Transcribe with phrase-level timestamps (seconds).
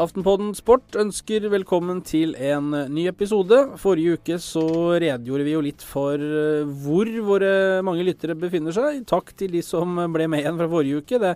[0.00, 3.58] Aftenpodden Sport ønsker velkommen til en ny episode.
[3.82, 4.62] Forrige uke så
[4.94, 7.50] redegjorde vi jo litt for eh, hvor våre
[7.84, 9.02] mange lyttere befinner seg.
[9.10, 11.20] Takk til de som ble med igjen fra forrige uke.
[11.20, 11.34] Det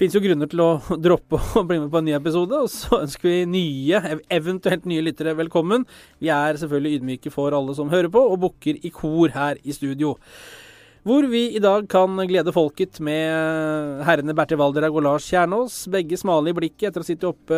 [0.00, 0.70] fins jo grunner til å
[1.04, 2.62] droppe å bli med på en ny episode.
[2.64, 4.00] Og så ønsker vi nye,
[4.40, 5.84] eventuelt nye lyttere velkommen.
[6.22, 9.76] Vi er selvfølgelig ydmyke for alle som hører på, og bukker i kor her i
[9.76, 10.16] studio.
[11.02, 15.80] Hvor vi i dag kan glede folket med herrene Bertil Valderhaug og Lars Kjernås.
[15.90, 17.56] Begge smale i blikket etter å sitte oppe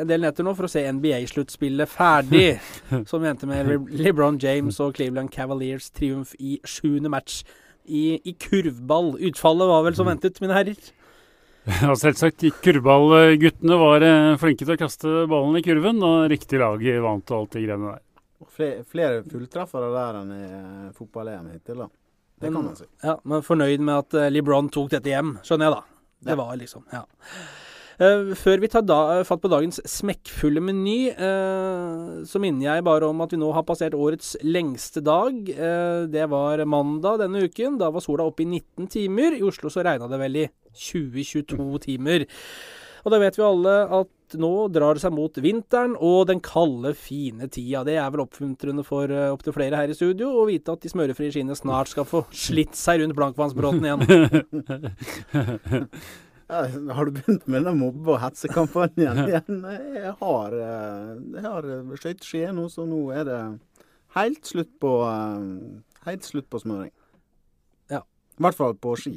[0.00, 2.54] en del netter nå for å se NBA-sluttspillet ferdig.
[3.10, 7.42] som vi endte med LeBron James og Cleveland Cavaliers triumf i sjuende match
[7.84, 9.12] i, i kurvball.
[9.28, 10.88] Utfallet var vel som ventet, mine herrer?
[11.66, 12.46] Ja, selvsagt.
[12.64, 17.42] Kurvballguttene var eh, flinke til å kaste ballen i kurven, og riktig lag vant og
[17.42, 18.02] alt det greiene der.
[18.56, 21.92] Flere, flere fulltreffere der enn i eh, fotball-EM hittil, da.
[22.40, 22.84] Det kan man si.
[23.02, 25.82] Ja, Men fornøyd med at eh, LeBron tok dette hjem, skjønner jeg da.
[26.26, 26.36] Det Ja.
[26.42, 27.04] var liksom, ja.
[27.98, 33.08] Eh, før vi tar da, fatt på dagens smekkfulle meny, eh, så minner jeg bare
[33.08, 35.32] om at vi nå har passert årets lengste dag.
[35.48, 37.78] Eh, det var mandag denne uken.
[37.80, 39.32] Da var sola oppe i 19 timer.
[39.38, 42.26] I Oslo så regna det vel i 20-22 timer.
[43.06, 46.90] Og da vet vi alle at nå drar det seg mot vinteren og den kalde,
[46.98, 47.84] fine tida.
[47.86, 50.90] Det er vel oppmuntrende for uh, opptil flere her i studio å vite at de
[50.90, 54.02] smørefrie skiene snart skal få slitt seg rundt Blankvannsbråten igjen.
[56.46, 56.60] Ja,
[56.94, 59.64] har du begynt med den mobbe- og hetsekampanjen igjen?
[59.96, 61.66] Jeg har, eh, jeg har
[61.98, 63.38] skøyteskier nå, så nå er det
[64.14, 65.42] helt slutt på eh,
[66.06, 66.92] Helt slutt på smøring.
[67.90, 68.04] Ja.
[68.38, 69.16] I hvert fall på ski.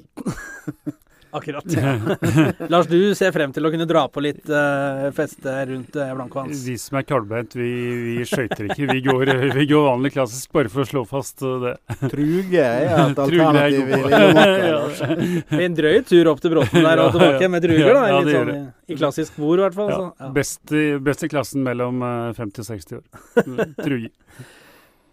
[1.32, 1.66] Akkurat.
[1.68, 1.98] Ja.
[2.74, 6.64] Lars, du ser frem til å kunne dra på litt uh, feste rundt uh, Blankvanns.
[6.66, 7.70] Vi som er kalvbeint, vi,
[8.18, 8.88] vi skøyter ikke.
[8.90, 11.76] Vi går, vi går vanlig klassisk, bare for å slå fast uh, det.
[12.10, 14.02] Truge er et er alternativ i.
[14.16, 14.64] Lillemarka.
[14.72, 15.60] Ja.
[15.60, 18.04] En drøy tur opp til Bråten der og tilbake med truger, da.
[18.10, 18.54] Ja, Litt sånn
[18.90, 19.94] i, klassisk bord, i hvert fall.
[19.94, 20.32] Ja, Så, ja.
[20.40, 23.74] best, i, best i klassen mellom eh, 50 og 60 år.
[23.78, 24.10] Truge.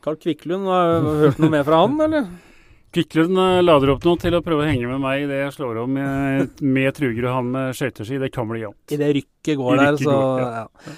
[0.07, 2.29] Carl Kviklund, har du hørt noe mer fra han, eller?
[2.97, 5.57] Kviklund eh, lader opp noe til å prøve å henge med meg i det jeg
[5.59, 8.23] slår om med, med og han med skøyteski.
[8.23, 8.81] Det kan bli jevnt.
[8.95, 10.97] I det rykket går I der, rykket så går, ja.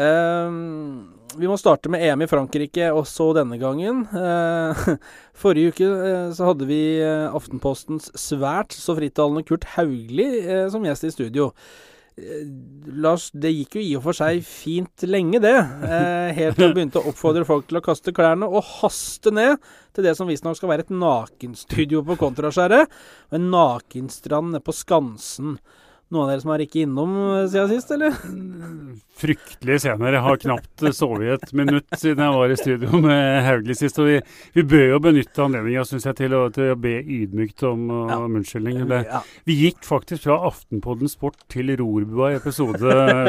[0.00, 1.08] Ehm,
[1.40, 4.04] vi må starte med EM i Frankrike også denne gangen.
[4.12, 4.76] Uh,
[5.42, 11.08] forrige uke uh, så hadde vi Aftenpostens svært så frittalende Kurt Haugli uh, som gjest
[11.08, 11.50] i studio.
[12.18, 12.46] Eh,
[13.00, 15.54] Lars, det gikk jo i og for seg fint lenge, det.
[15.56, 19.60] Eh, helt til han begynte å oppfordre folk til å kaste klærne og haste ned
[19.96, 22.90] til det som visstnok skal være et nakenstudio på Kontraskjæret.
[23.36, 25.58] En nakenstrand på Skansen.
[26.10, 28.14] Noen av dere som har rikket innom eh, siden sist, eller?
[29.20, 30.14] Fryktelige scener.
[30.16, 33.98] Jeg har knapt sovet et minutt siden jeg var i studio med Hauglie sist.
[34.00, 34.14] Og vi,
[34.56, 38.16] vi bør jo benytte anledninga, syns jeg, til å, til å be ydmykt om, Ja.
[38.24, 38.80] om unnskyldning.
[38.90, 39.20] Det, Ja.
[39.46, 42.80] vi gikk faktisk fra Aftenpodden Sport til Rorbua i episode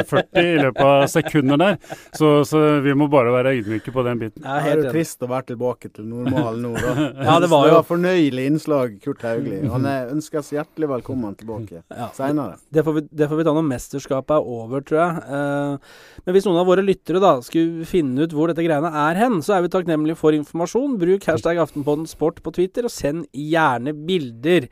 [0.08, 1.78] 40 i løpet av sekunder der.
[2.18, 4.42] Så, så vi må bare være ydmyke på den biten.
[4.42, 6.96] Jeg Ja, det er jo trist å være tilbake til normalen nå, da.
[7.28, 9.60] Ja, det var jo- fornøyelig innslag, Kurt Haugli.
[9.70, 12.10] Han ønskes hjertelig velkommen tilbake Ja.
[12.16, 12.58] seinere.
[12.72, 15.22] Det får, vi, det får vi ta når mesterskapet er over, tror jeg.
[15.36, 15.94] Eh,
[16.24, 19.40] men hvis noen av våre lyttere da skulle finne ut hvor dette greiene er hen,
[19.44, 20.96] så er vi takknemlige for informasjon.
[21.02, 24.70] Bruk hashtag Aftenpodden Sport på Twitter, og send gjerne bilder.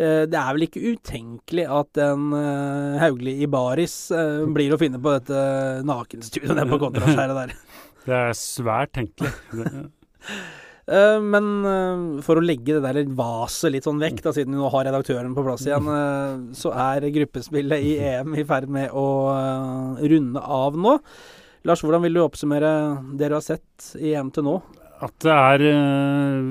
[0.00, 4.80] Eh, det er vel ikke utenkelig at en uh, Haugli i baris eh, blir å
[4.80, 5.42] finne på dette
[5.84, 7.54] nakenstudioet nede på Kontraskjæret der.
[8.06, 9.32] Det er svært tenkelig.
[10.90, 14.58] Eh, men eh, for å legge det der vaset litt sånn vekk, da, siden vi
[14.58, 18.90] nå har redaktøren på plass igjen, eh, så er gruppespillet i EM i ferd med
[18.90, 19.06] å
[20.00, 20.98] runde av nå.
[21.68, 22.72] Lars, hvordan vil du oppsummere
[23.20, 24.60] det du har sett i EM til nå?
[25.00, 25.62] At det er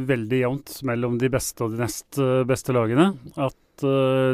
[0.10, 2.18] veldig jevnt mellom de beste og de nest
[2.50, 3.12] beste lagene.
[3.38, 3.84] At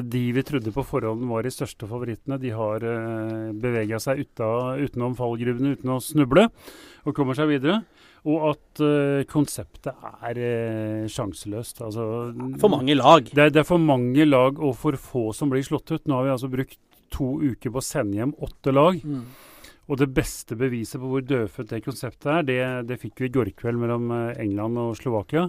[0.07, 5.17] de vi trodde på forhånd var de største favorittene, de har uh, bevega seg utenom
[5.19, 6.47] fallgruvene uten å snuble,
[7.03, 7.81] og kommer seg videre.
[8.25, 9.93] Og at uh, konseptet
[10.25, 11.83] er uh, sjanseløst.
[11.85, 12.05] Altså,
[12.61, 13.27] For mange lag.
[13.29, 16.07] Det det er for mange lag og for få som blir slått ut.
[16.09, 16.79] Nå har vi altså brukt
[17.13, 18.97] to uker på å sende hjem åtte lag.
[19.03, 19.27] Mm.
[19.85, 23.33] Og det beste beviset på hvor dødfødt det konseptet er, det, det fikk vi i
[23.35, 25.45] går kveld mellom eh, England og Slovakia.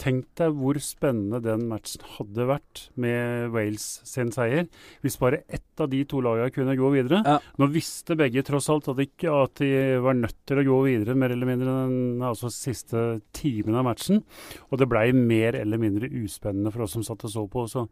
[0.00, 4.66] Tenk deg hvor spennende den matchen hadde vært med Wales sin seier,
[5.04, 7.20] hvis bare ett av de to lagene kunne gå videre.
[7.22, 7.36] Ja.
[7.62, 9.70] Nå visste begge tross alt at de, ikke, at de
[10.02, 13.04] var nødt til å gå videre mer eller mindre den altså, siste
[13.36, 14.24] timen av matchen.
[14.70, 17.68] Og det blei mer eller mindre uspennende for oss som satt og så på.
[17.70, 17.86] Så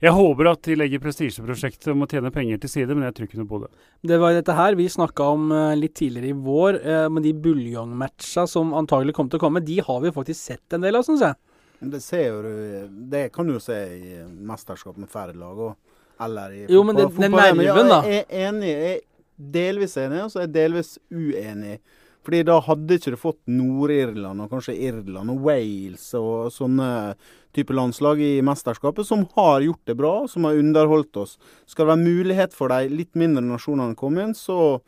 [0.00, 3.28] jeg håper at de legger prestisjeprosjektet om å tjene penger til side, men jeg tror
[3.28, 3.70] ikke noe på det.
[4.12, 7.34] Det var dette her vi snakka om eh, litt tidligere i vår, eh, med de
[7.46, 9.64] buljongmatcha som antagelig kom til å komme.
[9.64, 11.36] De har vi faktisk sett en del av, syns jeg.
[11.80, 15.56] Men Det ser jo du Det kan du jo se i mesterskap med færre lag
[15.56, 15.76] òg.
[16.20, 18.02] Eller i Jo, men det- den nerven, da.
[18.02, 18.68] Jeg er enig.
[18.68, 19.00] Jeg er
[19.38, 21.78] delvis enig, og så er jeg delvis uenig.
[22.22, 27.14] Fordi da hadde ikke du fått Nord-Irland og kanskje Irland og Wales og sånne
[27.56, 31.36] type landslag i mesterskapet, som har gjort det bra, som har underholdt oss.
[31.66, 34.80] Skal det være mulighet for de litt mindre nasjonene å komme inn, så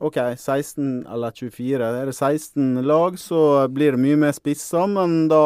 [0.00, 1.88] OK, 16 eller 24.
[2.00, 5.42] Er det 16 lag, så blir det mye mer spissa, men da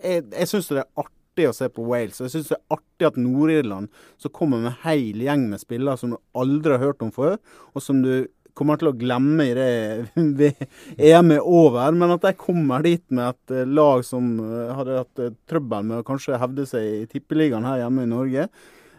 [0.00, 2.22] Jeg, jeg syns det er artig å se på Wales.
[2.22, 6.14] Jeg syns det er artig at Nord-Irland, som kommer med hel gjeng med spillere som
[6.14, 7.36] du aldri har hørt om før,
[7.74, 8.24] og som du
[8.54, 10.52] kommer til å glemme i det
[11.10, 15.02] EM er over, men at de kommer dit med et eh, lag som eh, hadde
[15.02, 18.48] hatt eh, trøbbel med å kanskje hevde seg i tippeligaen her hjemme i Norge,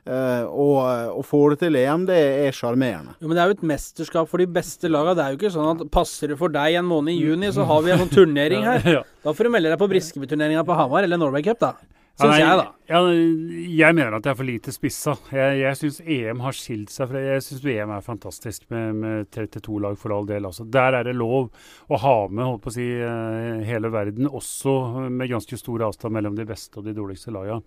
[0.05, 0.75] Uh, og,
[1.17, 3.15] og får det til EM, det er sjarmerende.
[3.17, 5.15] Jo, men Det er jo et mesterskap for de beste lagene.
[5.17, 7.65] Det er jo ikke sånn at passer det for deg en måned i juni, så
[7.65, 8.85] har vi en sånn turnering her.
[8.95, 9.01] Ja.
[9.25, 11.73] Da får du melde deg på Briskeby-turneringa på Hamar eller Norway Cup, da.
[12.15, 12.65] Syns jeg, da.
[12.87, 15.17] Ja, jeg mener at det er for lite spissa.
[15.35, 19.27] Jeg, jeg syns EM har skilt seg fra Jeg syns VM er fantastisk med, med
[19.35, 20.47] 32 lag, for all del.
[20.47, 20.63] Altså.
[20.71, 21.49] Der er det lov
[21.91, 24.77] å ha med holdt på å si, eh, hele verden, også
[25.09, 27.59] med ganske stor avstand mellom de beste og de dårligste lagene.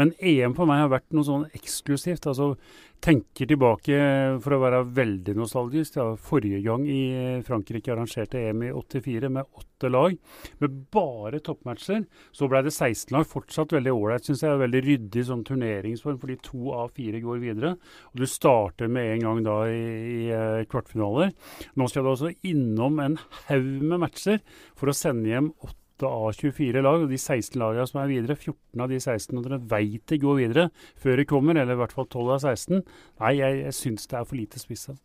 [0.00, 2.26] Men EM for meg har vært noe sånn eksklusivt.
[2.26, 2.56] altså
[3.04, 3.96] Tenker tilbake,
[4.40, 7.02] for å være veldig nostalgisk, ja, forrige gang i
[7.44, 10.16] Frankrike arrangerte EM i 84 med åtte lag,
[10.62, 12.06] med bare toppmatcher.
[12.32, 13.28] Så ble det 16 lag.
[13.28, 14.62] Fortsatt veldig ålreit, syns jeg.
[14.62, 17.74] Veldig ryddig sånn turneringsform, fordi to av fire går videre.
[18.14, 19.84] Og du starter med en gang da i,
[20.16, 21.36] i eh, kvartfinaler.
[21.76, 23.20] Nå skal du også innom en
[23.50, 24.40] haug med matcher
[24.72, 28.34] for å sende hjem åtte av 24 lag, og de 16 lagene som er videre,
[28.36, 30.64] 14 av de 16 og dere veit de går videre
[31.00, 32.82] før de kommer, eller i hvert fall 12 av 16.
[33.20, 34.96] Nei, jeg, jeg syns det er for lite spissa.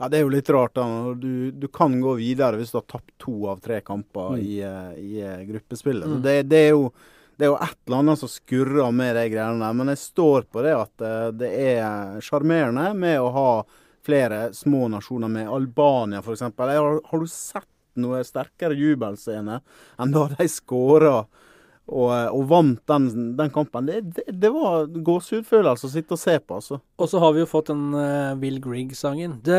[0.00, 0.74] Ja, Det er jo litt rart.
[0.74, 0.84] da.
[1.18, 4.42] Du, du kan gå videre hvis du har tapt to av tre kamper Mm.
[4.42, 6.06] i, eh, i eh, gruppespillet.
[6.06, 6.92] Så det, det, er jo,
[7.38, 9.74] det er jo et eller annet som skurrer med de greiene der.
[9.74, 13.48] Men jeg står på det at eh, det er sjarmerende med å ha
[14.06, 15.48] flere små nasjoner med.
[15.50, 16.40] Albania f.eks.
[16.46, 17.66] Har, har du sett
[18.00, 19.60] noe sterkere jubelscene
[19.98, 21.20] enn da de skåra?
[21.88, 23.86] Og, og vant den, den kampen.
[23.88, 26.76] Det, det, det var gåsehudfølelse å sitte og se på, altså.
[27.00, 29.38] Og så har vi jo fått den uh, Will Grieg-sangen.
[29.40, 29.56] Det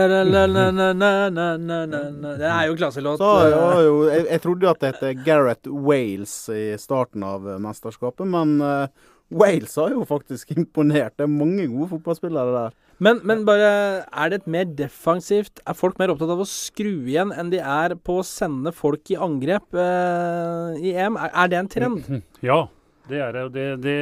[2.45, 3.17] er jo klasselåt.
[3.17, 8.29] Så ja, jo, jeg, jeg trodde at det het Gareth Wales i starten av mesterskapet,
[8.29, 8.85] men eh,
[9.29, 11.15] Wales har jo faktisk imponert.
[11.17, 12.77] Det er mange gode fotballspillere der.
[12.99, 13.67] Men, men bare
[14.03, 17.61] Er det et mer defensivt Er folk mer opptatt av å skru igjen enn de
[17.63, 21.15] er på å sende folk i angrep eh, i EM?
[21.15, 22.11] Er, er det en trend?
[22.43, 22.65] Ja,
[23.09, 23.43] det er det.
[23.55, 23.97] Det, det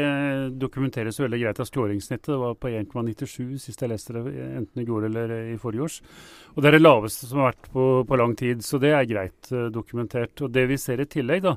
[0.59, 2.27] dokumenteres veldig greit av skåringssnittet.
[2.27, 4.23] Det var på 1,97 sist jeg leste det,
[4.57, 5.99] enten i går eller i forrige års.
[6.55, 9.07] Og det er det laveste som har vært på, på lang tid, så det er
[9.07, 10.35] greit uh, dokumentert.
[10.43, 11.55] Og det vi ser i tillegg, da,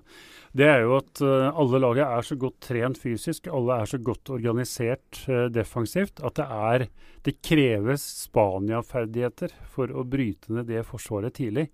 [0.57, 4.01] det er jo at uh, alle laget er så godt trent fysisk, alle er så
[4.03, 6.87] godt organisert uh, defensivt, at det er
[7.27, 11.69] det kreves Spania-ferdigheter for å bryte ned det forsvaret tidlig.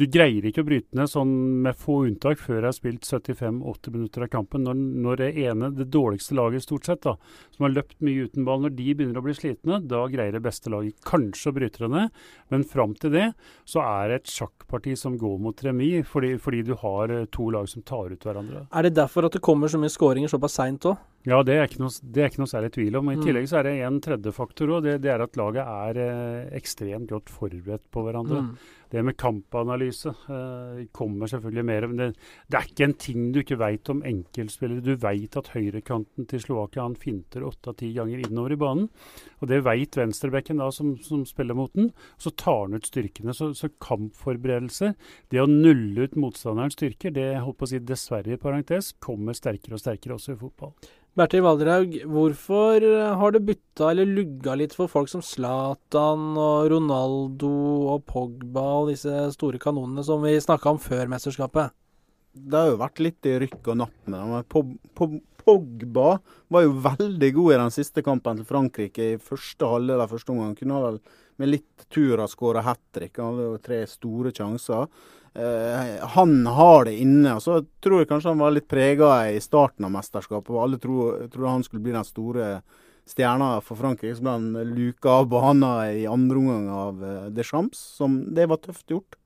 [0.00, 1.32] Du greier ikke å bryte ned sånn
[1.64, 4.64] med få unntak før jeg har spilt 75-80 minutter av kampen.
[4.64, 7.14] Når, når det ene, det dårligste laget stort sett, da,
[7.52, 10.42] som har løpt mye uten ball, når de begynner å bli slitne, da greier det
[10.46, 12.22] beste laget kanskje å bryte det ned.
[12.50, 13.26] Men fram til det
[13.68, 17.50] så er det et sjakkparti som går mot remis, fordi, fordi du har eh, to
[17.52, 18.64] lag som tar ut hverandre.
[18.72, 20.98] Er det derfor at det kommer så mye skåringer såpass seint òg?
[21.28, 23.08] Ja, det er ikke noe, det er ikke noe særlig tvil om.
[23.12, 23.22] I Mm.
[23.26, 24.82] tillegg så er det en tredje faktor òg.
[24.86, 28.40] Det, det er at laget er eh, ekstremt godt forberedt på hverandre.
[28.40, 28.54] Mm.
[28.90, 31.86] Det med kampanalyse eh, kommer selvfølgelig mer.
[31.86, 32.06] Men det,
[32.48, 34.80] det er ikke en ting du ikke veit om enkeltspillere.
[34.82, 38.88] Du veit at høyrekanten til Slovakia han finter åtte av ti ganger innover i banen.
[39.42, 41.92] Og det veit venstrebekken da som, som spiller mot den.
[42.16, 43.36] Så tar han ut styrkene.
[43.36, 44.96] Så, så kampforberedelser,
[45.28, 49.36] det å nulle ut motstanderens styrker, det holdt på å si dessverre i parentes, kommer
[49.36, 50.72] sterkere og sterkere også i fotball.
[51.18, 52.84] Bertil Valderhaug, hvorfor
[53.18, 57.50] har det bytta eller lugga litt for folk som Zlatan og Ronaldo
[57.96, 61.74] og Pogba og disse store kanonene som vi snakka om før mesterskapet?
[62.30, 64.46] Det har jo vært litt i rykk og napp med dem.
[64.54, 66.20] Pog- Pog- Pogba
[66.52, 70.30] var jo veldig god i den siste kampen til Frankrike i første halvdel av første
[70.30, 70.54] omgang.
[70.54, 71.00] Kunne vel
[71.42, 73.18] med litt tur ha skåra hat trick.
[73.18, 74.86] Han hadde jo tre store sjanser.
[75.34, 77.36] Eh, han har det inne.
[77.36, 80.50] og Så tror jeg kanskje han var litt prega i starten av mesterskapet.
[80.56, 82.60] Alle trodde han skulle bli den store
[83.10, 84.16] stjerna for Frankrike.
[84.16, 87.78] Så ble han luka av banen i andre omgang av eh, Deschamps.
[88.00, 89.16] Som, det var tøft gjort.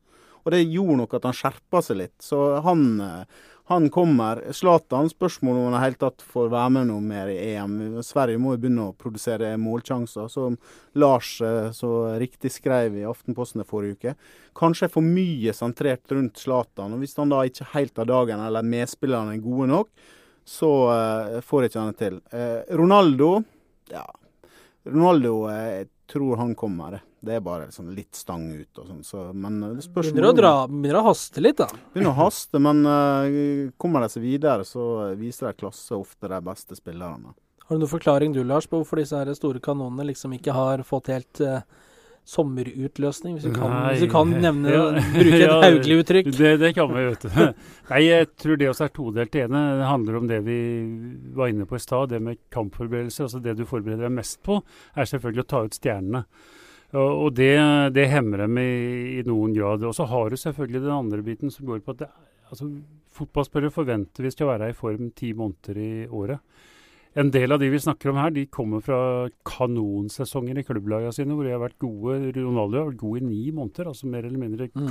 [0.45, 2.17] Og det gjorde nok at han skjerpa seg litt.
[2.23, 4.42] Så han eh, han kommer.
[4.52, 7.78] Zlatan, spørsmål om han i hele tatt får være med noe mer i EM.
[8.04, 10.59] Sverige må jo begynne å produsere målsjanser, som
[11.00, 14.14] Lars eh, så riktig skrev i Aftenposten forrige uke.
[14.59, 16.92] Kanskje for mye sentrert rundt Zlatan.
[16.92, 19.90] og Hvis han da ikke helt av dagen, eller medspillerne er gode nok,
[20.44, 22.21] så uh, får ikke han det til.
[22.28, 23.30] Uh, Ronaldo
[23.88, 24.04] ja,
[24.85, 26.99] Ronaldo jeg tror han kommer.
[26.99, 27.00] det.
[27.25, 29.04] Det er bare sånn litt stang ut og sånn.
[29.07, 31.69] Så, men det spørs Begynner å, dra, begynner å haste litt, da.
[31.95, 36.43] Begynner å haste, men uh, kommer de seg videre, så viser de klasse ofte de
[36.45, 37.35] beste spillerne.
[37.64, 40.85] Har du noen forklaring du, Lars, på hvorfor disse her store kanonene liksom ikke har
[40.85, 41.62] fått helt uh,
[42.25, 44.85] sommerutløsning, hvis du kan, hvis du kan nevne, ja.
[45.12, 46.31] bruke et ja, Hauglie-uttrykk?
[46.33, 47.31] Det, det, kan vi, vet du.
[47.90, 49.33] Nei, jeg tror det også er todelt.
[49.33, 50.59] Det ene det handler om det vi
[51.37, 53.28] var inne på i stad, det med kampforberedelser.
[53.28, 54.61] Altså det du forbereder deg mest på,
[54.97, 56.25] er selvfølgelig å ta ut stjernene.
[56.95, 57.55] Og, det,
[57.97, 58.71] det, hemmer dem i,
[59.19, 59.83] i, noen grad.
[59.83, 62.11] Og så har du selvfølgelig den andre biten som går på at det,
[62.51, 62.71] altså,
[63.15, 66.39] fotballspillere forventer vi skal være i form ti måneder i året.
[67.15, 71.37] En del av de vi snakker om her, de kommer fra kanonsesonger i klubblagene sine,
[71.37, 72.17] hvor de har vært gode.
[72.35, 74.89] Ronaldo har vært god i ni måneder, altså mer eller mindre mm.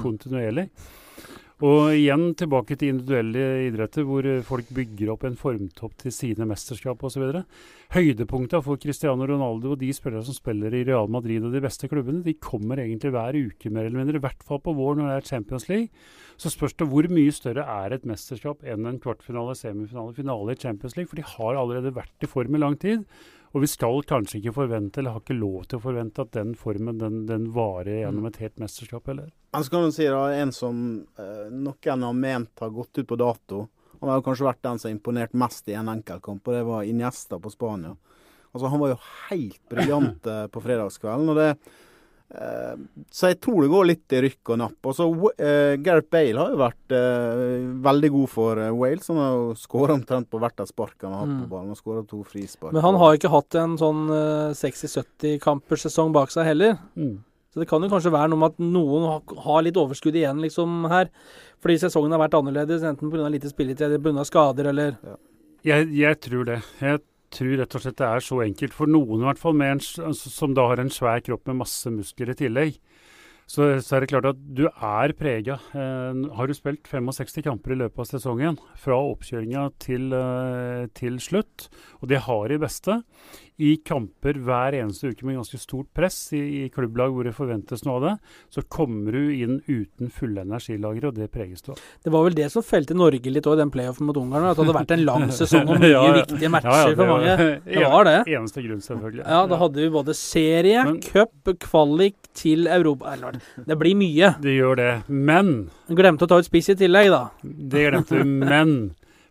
[1.61, 7.03] Og igjen tilbake til individuelle idretter, hvor folk bygger opp en formtopp til sine mesterskap
[7.05, 7.27] osv.
[7.93, 11.87] Høydepunktet for Cristiano Ronaldo og de spillere som spiller i Real Madrid og de beste
[11.91, 14.17] klubbene, de kommer egentlig hver uke, mer eller mindre.
[14.17, 16.09] I hvert fall på vår når det er Champions League.
[16.41, 20.61] Så spørs det hvor mye større er et mesterskap enn en kvartfinale, semifinale, finale i
[20.65, 21.13] Champions League.
[21.13, 23.05] For de har allerede vært i form i lang tid.
[23.53, 26.55] Og vi skal kanskje ikke forvente, eller har ikke lov til å forvente, at den
[26.57, 29.29] formen den, den varer gjennom et helt mesterskap, eller?
[29.53, 30.79] Men så kan du si da, en som
[31.21, 33.67] eh, noen har ment har gått ut på dato.
[33.99, 36.89] Han har kanskje vært den som har imponert mest i en enkeltkamp, og det var
[36.89, 37.93] Iniesta på Spania.
[38.53, 41.29] Altså, Han var jo helt briljant eh, på fredagskvelden.
[41.29, 41.51] og det
[42.33, 44.77] så jeg tror det går litt i rykk og napp.
[44.89, 47.43] Og så uh, Gareth Bale har jo vært uh,
[47.85, 49.09] veldig god for uh, Wales.
[49.11, 51.43] Han har jo skåra omtrent på hvert av sparkene han har hatt mm.
[51.43, 51.75] på ballen.
[51.75, 52.73] og skåra to frispark.
[52.73, 56.79] Men han har ikke hatt en sånn uh, 60-70-kampersesong bak seg heller.
[56.97, 57.21] Mm.
[57.53, 59.03] Så det kan jo kanskje være noe med at noen
[59.45, 61.11] har litt overskudd igjen liksom her.
[61.61, 63.29] Fordi sesongen har vært annerledes, enten pga.
[63.29, 64.25] lite spilletid eller pga.
[64.25, 65.17] skader eller ja.
[65.69, 66.63] jeg, jeg, tror det.
[66.81, 67.03] Jeg
[67.35, 68.75] tror rett og slett det er så enkelt.
[68.77, 72.33] For noen i hvert fall, en, som da har en svær kropp med masse muskler
[72.33, 72.79] i tillegg.
[73.43, 75.57] Så, så, er det klart at du er prega.
[75.75, 81.19] Eh, har du spilt 65 kamper i løpet av sesongen, fra oppkjøringa til, eh, til
[81.21, 81.67] slutt,
[81.99, 83.01] og det har de beste,
[83.61, 87.83] i kamper hver eneste uke med ganske stort press i, i, klubblag hvor det forventes
[87.85, 88.13] noe av det,
[88.55, 91.83] så kommer du inn uten fulle energilagre, og det preges du av.
[92.03, 94.57] Det var vel det som felte Norge litt òg i den playoffen mot Ungarn, at
[94.57, 97.37] det hadde vært en lang sesong og mye ja, viktige matcher ja, ja, for mange.
[97.73, 98.17] Det var det.
[98.33, 99.23] Eneste grunn, selvfølgelig.
[99.27, 103.13] Ja, da hadde vi både serie, cup, kvalik til Europa
[103.67, 104.33] Det blir mye.
[104.41, 104.91] Det gjør det.
[105.07, 105.53] Men
[105.93, 107.23] Glemte å ta ut spiss i tillegg, da.
[107.43, 108.25] Det glemte du.
[108.25, 108.75] Men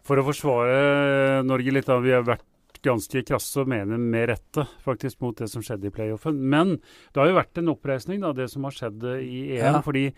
[0.06, 1.98] for å forsvare Norge litt, da.
[2.02, 2.44] Vi har vært
[2.82, 6.38] ganske krasse og mener med rette faktisk mot det som skjedde i playoffen.
[6.52, 6.76] Men
[7.12, 9.78] det har jo vært en oppreisning, da, det som har skjedd i EM.
[9.78, 9.80] Ja.
[9.84, 10.08] Fordi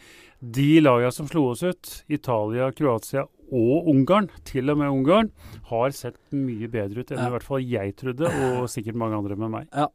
[0.45, 5.29] de lagene som slo oss ut, Italia, Kroatia og Ungarn, til og med Ungarn,
[5.69, 7.29] har sett mye bedre ut enn ja.
[7.29, 9.69] i hvert fall jeg trodde, og sikkert mange andre med meg.
[9.71, 9.89] Ja,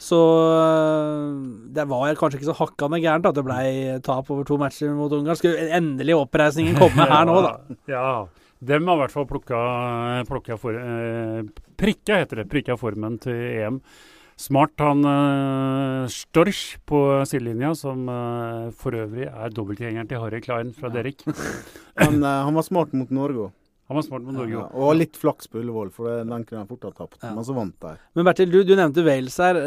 [0.00, 1.36] Så øh,
[1.76, 5.12] det var kanskje ikke så hakkande gærent at det ble tap over to matcher mot
[5.12, 5.38] Ungarn.
[5.38, 7.54] Skulle endelig oppreisningen komme her nå, da?
[7.90, 8.08] Ja,
[8.60, 9.60] dem har i hvert fall plukka,
[10.28, 11.42] plukka for, eh,
[11.76, 13.80] prikka, heter det, prikka formen til EM.
[14.36, 20.72] Smart han eh, Storch på sidelinja, som eh, for øvrig er dobbeltgjengeren til Harry Klein
[20.74, 20.96] fra ja.
[20.98, 21.22] Derek.
[22.02, 23.52] han, uh, han, var smart mot Norge òg.
[23.84, 24.62] Han var smart mot Norge òg.
[24.62, 27.18] Ja, og litt flaks på Ullevål, for den kunne han fort ha tapt.
[27.20, 27.34] Ja.
[27.36, 27.90] Men så vant de.
[28.16, 29.58] Men Bertil, du, du nevnte Wales her,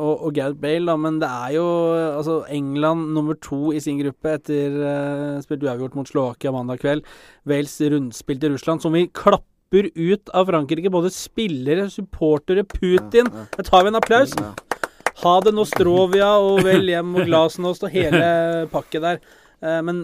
[0.00, 1.66] og, og Gareth Bale, da, men det er jo
[2.14, 7.04] altså, England nummer to i sin gruppe etter uh, spilt uavgjort mot Slovakia mandag kveld.
[7.48, 10.88] Wales rundspill til Russland, som vi klapper ut av Frankrike.
[10.94, 13.28] Både spillere, supportere, Putin.
[13.52, 14.32] Der tar vi en applaus.
[15.18, 19.20] Ha det Nostrovia og vel hjem og Glasnost og hele pakket der.
[19.60, 20.00] Eh, men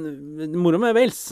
[0.59, 1.31] moro med Wales.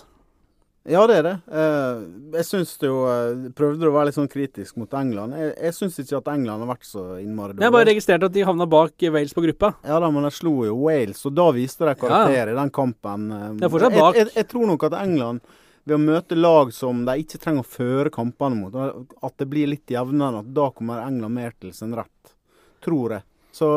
[0.90, 1.32] Ja, det er det.
[1.54, 1.98] Eh,
[2.40, 5.36] jeg syns jo Prøvde Prøvde å være litt sånn kritisk mot England.
[5.38, 7.66] Jeg, jeg syns ikke at England har vært så innmari dårlig.
[7.68, 9.74] Jeg bare registrert at de havna bak Wales på gruppa.
[9.86, 12.50] Ja da, men de slo jo Wales, og da viste de karakter ja.
[12.50, 13.28] i den kampen.
[13.60, 14.18] Det er fortsatt bak.
[14.18, 15.46] Jeg, jeg, jeg tror nok at England
[15.84, 19.70] ved å møte lag som de ikke trenger å føre kampene mot, at det blir
[19.70, 22.34] litt jevnere, at da kommer England mer til sin rett.
[22.82, 23.26] Tror jeg.
[23.52, 23.68] Så,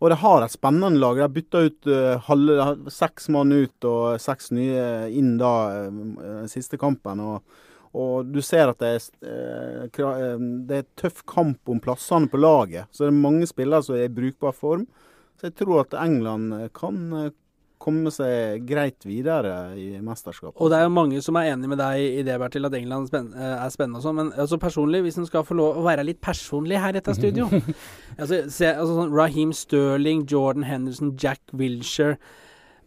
[0.00, 1.18] Og det har et spennende lag.
[1.18, 5.52] De har bytta ut uh, halve, seks mann ut og seks nye inn da
[5.90, 7.20] uh, siste kampen.
[7.20, 12.86] og og du ser at det er, det er tøff kamp om plassene på laget.
[12.94, 14.84] Så det er mange spillere som er i brukbar form.
[15.40, 17.32] Så jeg tror at England kan
[17.80, 20.58] komme seg greit videre i mesterskapet.
[20.60, 23.08] Og det er jo mange som er enig med deg i det, Bertil, at England
[23.14, 24.18] er spennende og sånn.
[24.18, 27.16] Men altså personlig, hvis en skal få lov å være litt personlig her i dette
[27.16, 27.48] studio
[28.20, 32.18] altså, se, altså sånn Raheem Sterling, Jordan Henderson, Jack Wilshere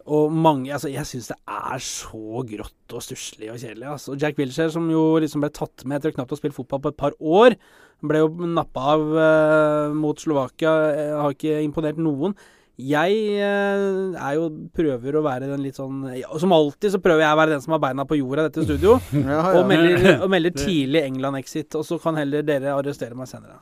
[0.04, 3.86] og mange Altså, jeg syns det er så grått og stusslig og kjedelig.
[3.88, 4.16] Altså.
[4.20, 7.00] Jack Wilshere, som jo liksom ble tatt med etter knapt å spille fotball på et
[7.00, 7.56] par år,
[8.04, 10.74] ble jo nappa av eh, mot Slovakia,
[11.22, 12.36] har ikke imponert noen.
[12.74, 16.08] Jeg eh, er jo prøver å være den litt sånn
[16.42, 18.64] Som alltid så prøver jeg å være den som har beina på jorda i dette
[18.66, 18.96] studio.
[19.14, 19.52] ja, ja.
[19.60, 21.78] Og, melder, og melder tidlig England-exit.
[21.78, 23.60] Og så kan heller dere arrestere meg senere.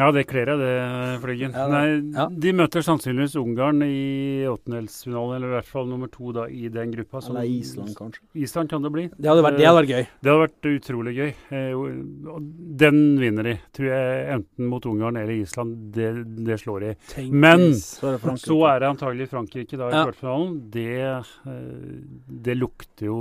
[0.00, 0.74] Ja, det kler deg det,
[1.20, 1.52] Flyggen.
[1.52, 2.24] Ja, Nei, ja.
[2.32, 6.94] De møter sannsynligvis Ungarn i åttendelsfinalen, eller i hvert fall nummer to da i den
[6.94, 7.20] gruppa.
[7.28, 8.24] Eller Island, kanskje.
[8.40, 9.04] Island kan det bli.
[9.12, 10.06] Det hadde vært, det hadde vært gøy.
[10.08, 11.34] Det hadde vært utrolig gøy.
[11.58, 11.82] Eh,
[12.80, 15.76] den vinner de, tror jeg, enten mot Ungarn eller Island.
[15.92, 16.08] Det,
[16.48, 16.94] det slår de.
[17.12, 20.06] Tenk Men så er, så er, det antagelig Frankrike da i ja.
[20.08, 20.56] kvartfinalen.
[20.72, 21.92] Det, eh,
[22.48, 23.20] det lukter jo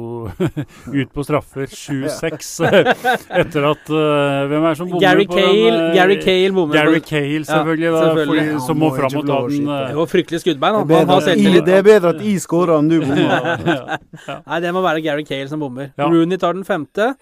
[1.01, 2.55] ut på straffer 7-6
[3.43, 5.79] etter at Hvem er det som bommer Gary på den?
[5.97, 8.45] Gary Cale bommer Gary Cale, selvfølgelig, ja, selvfølgelig.
[8.45, 9.69] Fordi, som må fram og ta den.
[9.69, 10.77] Det var fryktelig skuddbein.
[10.79, 11.65] Han, han har selvtillit.
[11.67, 13.91] Det er bedre at jeg skårer enn du bommer.
[14.49, 15.91] Nei, det må være Gary Cale som bommer.
[15.99, 17.13] Rooney tar den femte.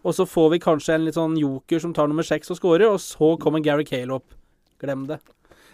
[0.00, 2.86] Og så får vi kanskje en litt sånn joker som tar nummer seks og scorer,
[2.88, 4.30] og så kommer Gary Cale opp.
[4.80, 5.18] Glem det.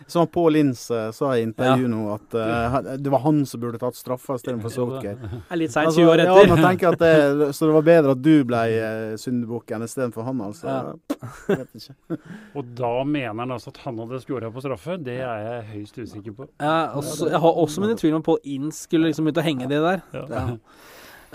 [0.07, 1.89] Som Pål Inns uh, sa i intervjuet ja.
[1.91, 5.17] nå, at uh, det var han som burde tatt straffa istedenfor Solskjær.
[5.59, 6.53] Litt seint, 20 altså, år etter.
[6.53, 10.45] Ja, tenker at det, så det var bedre at du ble uh, syndebukken istedenfor han,
[10.47, 10.71] altså.
[10.71, 11.19] Ja.
[11.51, 12.21] vet ikke.
[12.61, 14.99] Og da mener han altså at han hadde skåra på straffe?
[15.03, 16.51] Det er jeg høyst usikker på.
[16.63, 19.67] Ja, også, jeg har også mine tvil om Pål Inns skulle liksom ut og henge
[19.71, 20.05] det der.
[20.15, 20.27] Ja.
[20.31, 20.47] ja.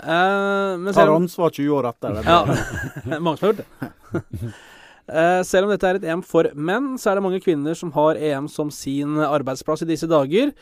[0.02, 2.22] Uh, men Tar ansvar 20 år etter.
[2.24, 4.62] Ja, mange som har gjort det.
[5.10, 7.92] Uh, selv om dette er et EM for menn, så er det mange kvinner som
[7.96, 10.54] har EM som sin arbeidsplass i disse dager.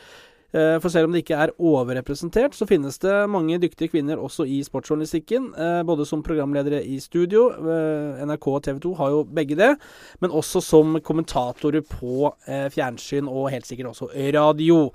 [0.51, 4.47] Uh, for selv om det ikke er overrepresentert, så finnes det mange dyktige kvinner også
[4.49, 5.53] i sportsjournalistikken.
[5.55, 7.47] Uh, både som programledere i studio,
[8.25, 9.71] NRK og TV 2 har jo begge det,
[10.19, 12.33] men også som kommentatorer på
[12.73, 14.89] fjernsyn og helt sikkert også radio.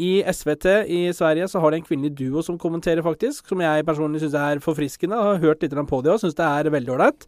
[0.00, 3.48] I SVT i Sverige så har de en kvinnelig duo som kommenterer, faktisk.
[3.48, 5.16] Som jeg personlig syns er forfriskende.
[5.16, 7.26] Har hørt litt på det og syns det er veldig ålreit.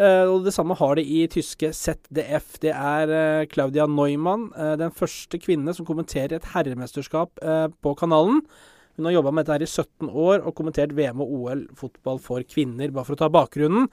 [0.00, 2.56] Uh, og Det samme har de i tyske ZDF.
[2.62, 7.42] Det er uh, Claudia Neumann, uh, den første kvinne som kommenterer et herremesterskap
[7.82, 8.40] på kanalen.
[8.96, 12.18] Hun har jobba med dette her i 17 år og kommentert VM og OL fotball
[12.20, 13.86] for kvinner, bare for å ta bakgrunnen.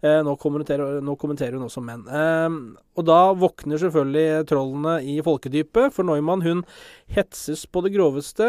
[0.00, 2.06] Nå kommenterer, nå, kommenterer, hun også menn.
[2.96, 6.64] og da våkner selvfølgelig trollene i folkedypet, for Neumann hun
[7.12, 8.48] hetses på det groveste.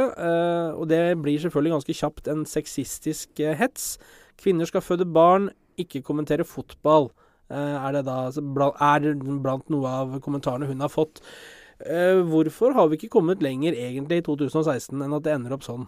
[0.77, 3.97] og det blir selvfølgelig ganske kjapt en sexistisk hets.
[4.39, 5.49] Kvinner skal føde barn
[5.81, 7.11] ikke kommentere fotball.
[7.49, 9.13] Eh, er det da er
[9.43, 11.21] blant noe av kommentarene hun har fått.
[11.79, 15.65] Eh, hvorfor har vi ikke kommet lenger egentlig i 2016 enn at det ender opp
[15.67, 15.87] sånn?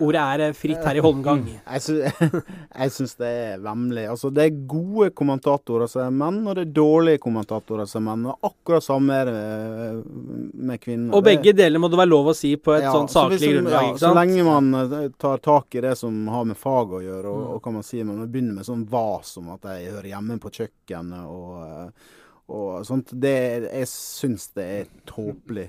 [0.00, 1.42] Ordet er eh, fritt her i Holmgang.
[1.68, 4.06] Jeg syns det er vemmelig.
[4.14, 8.16] Altså, det er gode kommentatorer som er menn, og det er dårlige kommentatorer som er
[8.16, 8.30] menn.
[8.32, 9.98] Og akkurat samme er det eh,
[10.70, 11.12] med kvinner.
[11.18, 13.52] Og begge deler må det være lov å si på et ja, sånt saklig så
[13.52, 13.90] grunnlag.
[13.90, 17.36] Ja, så lenge man eh, tar tak i det som har med fag å gjøre,
[17.36, 20.40] og, og kan man si man begynner med sånn vas om at jeg hører hjemme
[20.40, 22.08] på kjøkkenet og,
[22.56, 23.12] og sånt.
[23.12, 23.36] Det,
[23.68, 25.68] jeg syns det er tåpelig.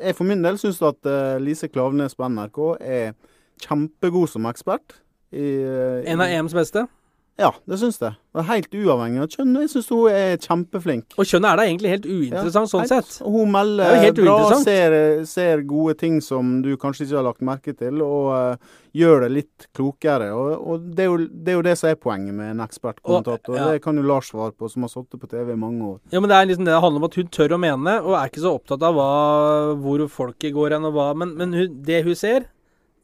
[0.00, 3.14] Jeg for min del syns at uh, Lise Klaveness på NRK er
[3.62, 4.98] kjempegod som ekspert.
[5.34, 6.86] I, uh, en av EMs beste?
[7.34, 8.14] Ja, det syns jeg.
[8.46, 9.56] Helt uavhengig av kjønn.
[9.64, 11.16] Jeg syns hun er kjempeflink.
[11.18, 13.26] Og kjønnet er da egentlig helt uinteressant, ja, sånn helt, sett.
[13.26, 18.04] Hun melder bra, ser, ser, gode ting som du kanskje ikke har lagt merke til,
[18.06, 20.30] og uh, gjør det litt klokere.
[20.30, 23.58] Og, og det, er jo, det, er jo, det som er poenget med en ekspertkommentator.
[23.58, 23.68] Ja.
[23.74, 26.00] Det kan jo Lars svare på, som har sittet på TV i mange år.
[26.14, 28.18] Ja, men det er liksom det det handler om at hun tør å mene, og
[28.18, 29.10] er ikke så opptatt av hva,
[29.82, 31.10] hvor folket går hen og hva.
[31.18, 32.46] Men, men hun, det hun ser,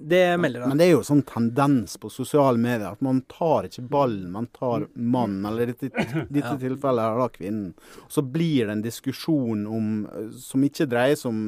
[0.01, 0.69] det melder det.
[0.73, 4.49] Men det er jo sånn tendens på sosiale medier at man tar ikke ballen, man
[4.57, 5.91] tar mannen, eller i dette,
[6.33, 6.57] dette ja.
[6.61, 7.73] tilfellet er da kvinnen.
[8.09, 9.91] Så blir det en diskusjon om,
[10.41, 11.43] som ikke dreier seg om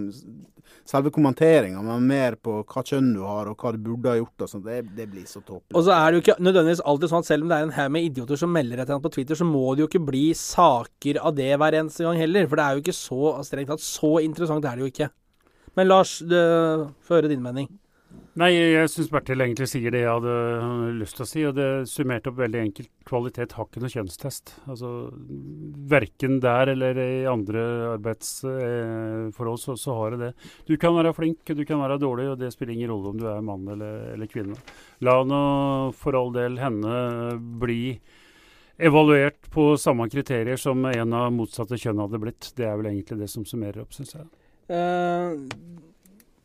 [0.89, 4.45] selve kommenteringa, men mer på hva kjønn du har, og hva du burde ha gjort.
[4.45, 4.67] og sånt.
[4.67, 5.75] Det, det blir så tåpelig.
[5.79, 7.77] Og så er det jo ikke nødvendigvis alltid sånn at selv om det er en
[7.79, 11.21] haug med idioter som melder et på Twitter, så må det jo ikke bli saker
[11.23, 12.49] av det hver eneste gang heller.
[12.51, 15.13] For det er jo ikke så strengt tatt så interessant er det jo ikke.
[15.79, 17.71] Men Lars, få høre din mening.
[18.41, 20.35] Nei, jeg syns Bertil egentlig sier det jeg hadde
[20.97, 21.43] lyst til å si.
[21.45, 22.89] Og det summerte opp veldig enkelt.
[23.05, 24.55] Kvalitet har ikke noe kjønnstest.
[24.73, 24.93] Altså,
[25.93, 27.67] Verken der eller i andre
[27.99, 30.33] arbeidsforhold så, så, har det det.
[30.71, 33.29] Du kan være flink, du kan være dårlig, og det spiller ingen rolle om du
[33.29, 34.57] er mann eller, eller kvinne.
[35.05, 35.45] La nå
[36.01, 37.83] for all del henne bli
[38.83, 42.55] evaluert på samme kriterier som en av motsatte kjønn hadde blitt.
[42.57, 44.31] Det er vel egentlig det som summerer opp, syns jeg.
[44.73, 45.37] Uh,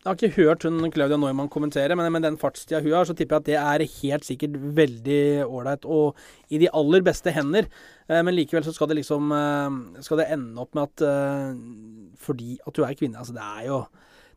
[0.08, 3.16] jeg har ikke hørt hun Claudia Neumann kommentere, men med den fartstida hun har, så
[3.18, 6.16] tipper jeg at det er helt sikkert veldig ålreit og
[6.48, 7.68] i de aller beste hender.
[8.08, 11.02] Uh, men likevel så skal det liksom uh, Skal det ende opp med at
[12.24, 13.82] fordi at du er kvinne Altså, det er jo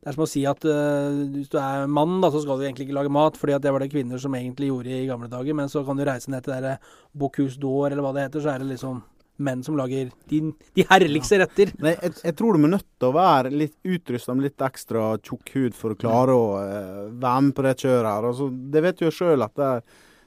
[0.00, 2.86] det er som å si at hvis du er mann, da, så skal du egentlig
[2.86, 5.52] ikke lage mat, fordi at det var det kvinner som egentlig gjorde i gamle dager.
[5.58, 6.78] Men så kan du reise ned til det
[7.12, 9.02] Bocuse d'Or, eller hva det heter, så er det liksom
[9.44, 10.40] menn som lager de,
[10.76, 11.72] de herligste retter.
[11.82, 15.10] Nei, jeg, jeg, tror du er nødt til å være litt utrusta med litt ekstra
[15.24, 18.28] tjukk hud for å klare å uh, være med på det kjøret her.
[18.30, 19.84] Altså, det vet du jo sjøl at det er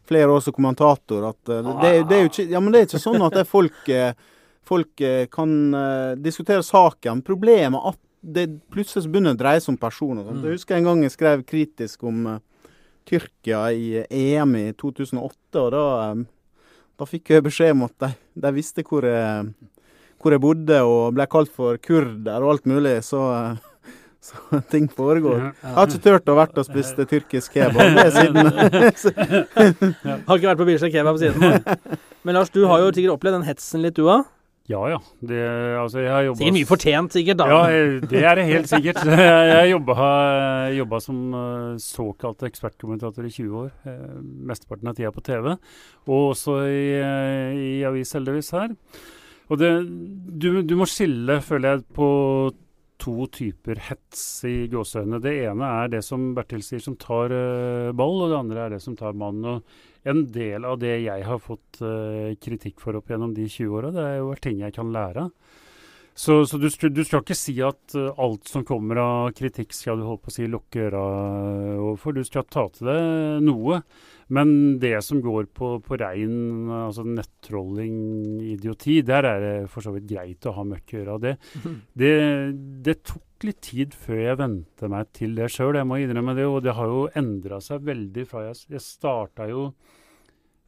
[0.10, 2.90] flere år som kommentator at uh, det, det, er jo ikke, ja, men det er
[2.90, 5.56] ikke sånn at det folk, uh, folk kan
[6.24, 7.24] diskutere saken.
[7.28, 10.28] Problemet er at det plutselig begynner å dreie seg om personer.
[10.30, 10.46] Mm.
[10.48, 12.30] Jeg husker en gang jeg skrev kritisk om
[13.04, 15.60] Tyrkia i EM i 2008.
[15.60, 15.84] og da
[17.00, 18.10] da fikk jeg beskjed om at de,
[18.46, 19.48] de visste hvor jeg,
[20.22, 22.96] hvor jeg, bodde og ble kalt for kurder og alt mulig.
[23.06, 23.22] Så,
[24.24, 25.50] så ting foregår.
[25.50, 28.54] Jeg har ikke turt å vært og spist tyrkisk kebab siden.
[30.28, 31.60] har ikke vært på Bislett kebab siden.
[32.26, 34.30] Men Lars, du har jo sikkert opplevd den hetsen litt, du òg?
[34.72, 35.00] Ja ja.
[35.20, 35.40] Det,
[35.76, 37.40] altså har jobbet, sikkert mye fortjent, sikkert?
[37.42, 37.48] da.
[37.52, 39.02] Ja, det er det helt sikkert.
[39.54, 39.96] Jeg jobba,
[40.72, 43.74] jobba som eh, såkalt ekspertkommentator i 20 år.
[43.84, 44.14] Eh,
[44.48, 45.52] mesteparten av tida på TV,
[46.08, 48.72] og også i, eh, i avis, heldigvis, her.
[49.52, 49.74] Og det,
[50.40, 52.08] du, du må skille, føler jeg, på
[53.04, 55.20] to typer hets i gåseøynene.
[55.24, 58.76] Det ene er det som Bertil sier, som tar uh, ball, og det andre er
[58.76, 59.44] det som tar mann.
[59.44, 63.76] Og en del av det jeg har fått uh, kritikk for opp gjennom de 20
[63.80, 65.60] åra, det er jo ting jeg kan lære av.
[66.16, 69.98] Så, så du, du, skal ikke si at uh, alt som kommer av kritikk skal
[69.98, 71.04] du holde på å si lukke øra
[71.80, 72.14] overfor.
[72.14, 73.82] Du skal ta til deg noe.
[74.34, 80.08] Men det som går på, på rein altså nettrolling-idioti, der er det for så vidt
[80.10, 81.18] greit å ha møkk i øra.
[81.22, 81.34] Det,
[82.00, 82.14] det,
[82.86, 86.48] det tok litt tid før jeg vente meg til det sjøl, jeg må innrømme det.
[86.50, 89.72] Og det har jo endra seg veldig fra jeg, jeg starta jo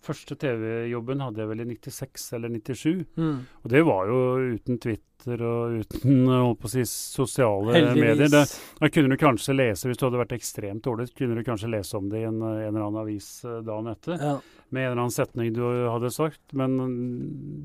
[0.05, 3.05] Første TV-jobben hadde jeg vel i 96 eller 97.
[3.17, 3.37] Mm.
[3.63, 4.19] Og det var jo
[4.55, 8.03] uten Twitter og uten holdt på å si, sosiale Heldigvis.
[8.03, 8.29] medier.
[8.33, 8.43] Det,
[8.81, 11.97] da kunne du kanskje lese, Hvis du hadde vært ekstremt dårlig, kunne du kanskje lese
[11.97, 14.21] om det i en, en eller annen avis uh, dagen etter.
[14.21, 14.35] Ja.
[14.69, 16.43] Med en eller annen setning du hadde sagt.
[16.53, 16.77] Men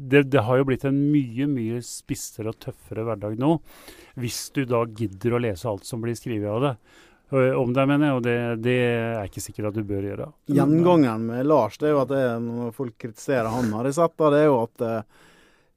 [0.08, 3.58] det, det, har jo blitt en mye, mye spissere og tøffere hverdag nå.
[4.20, 6.74] Hvis du da gidder å lese alt som blir skrevet av det
[7.32, 10.26] om deg, mener jeg, og det, det, er ikke sikkert at du bør gjøre.
[10.50, 14.14] Gjengangeren med Lars, det er jo at det, når folk kritiserer han, har jeg sett,
[14.18, 15.02] da, det er jo at eh,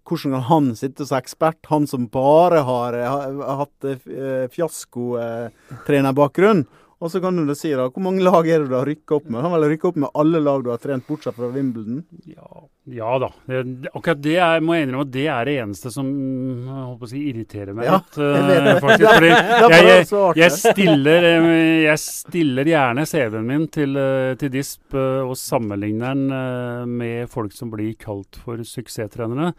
[0.03, 6.61] hvordan kan han sitte som ekspert, han som bare har, har hatt eh, fiaskotrenerbakgrunn?
[6.65, 6.69] Eh,
[7.03, 9.17] og så kan du da si da, Hvor mange lag er det du har rykka
[9.17, 9.41] opp med?
[9.43, 12.03] Han har vel rykka opp med alle lag du har trent, bortsett fra Wimbledon?
[12.29, 12.63] Ja,
[12.95, 13.29] ja da.
[13.49, 17.09] Det, akkurat det er, må jeg innrømme at det er det eneste som jeg å
[17.11, 18.19] si, irriterer meg ja, litt.
[18.19, 18.75] Det.
[18.85, 21.49] Faktisk, fordi jeg, jeg, jeg, stiller, eh,
[21.89, 27.71] jeg stiller gjerne CV-en min til, eh, til DISP og sammenligner den med folk som
[27.73, 29.51] blir kalt for suksesstrenere.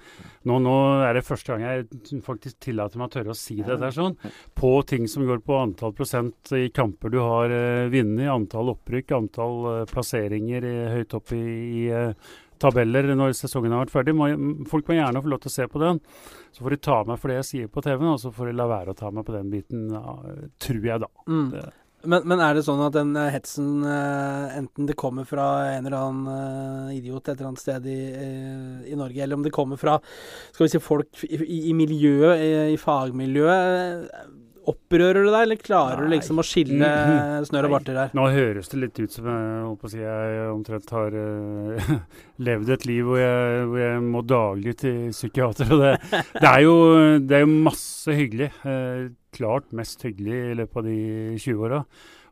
[0.48, 3.78] Nå, nå, er det første gang jeg faktisk tillater meg å tørre å si det
[3.80, 4.16] der sånn.
[4.56, 8.72] På ting som går på antall prosent i kamper du har har uh, vunnet, antall
[8.74, 11.44] opprykk, antall uh, plasseringer uh, høyt opp i,
[11.84, 11.84] i
[12.62, 14.16] tabeller når sesongen har vært ferdig.
[14.16, 14.30] Må,
[14.70, 16.02] folk må gjerne få lov til å se på den.
[16.54, 18.58] Så får de ta meg for det jeg sier på TV, og så får de
[18.58, 19.88] la være å ta meg på den biten,
[20.62, 21.10] tror jeg da.
[21.26, 21.48] Mm.
[22.04, 26.92] Men, men, er det sånn at den hetsen, enten det kommer fra en eller annen
[26.94, 27.98] idiot et eller annet sted i,
[28.92, 29.96] i, Norge, eller om det kommer fra
[30.52, 31.88] skal vi si, folk i, i, i
[32.74, 36.06] i, fagmiljøet Opprører det deg, eller klarer Nei.
[36.06, 36.90] du liksom å skille
[37.48, 38.14] snørr og barter her?
[38.16, 41.92] Nå høres det litt ut som jeg, å si, jeg omtrent har uh,
[42.48, 45.74] levd et liv hvor jeg, hvor jeg, må daglig til psykiater.
[45.74, 45.92] Og det,
[46.42, 46.76] det, er, jo,
[47.20, 48.50] det er jo masse hyggelig.
[48.64, 50.98] Uh, klart mest hyggelig i løpet av de
[51.42, 51.84] 20 åra.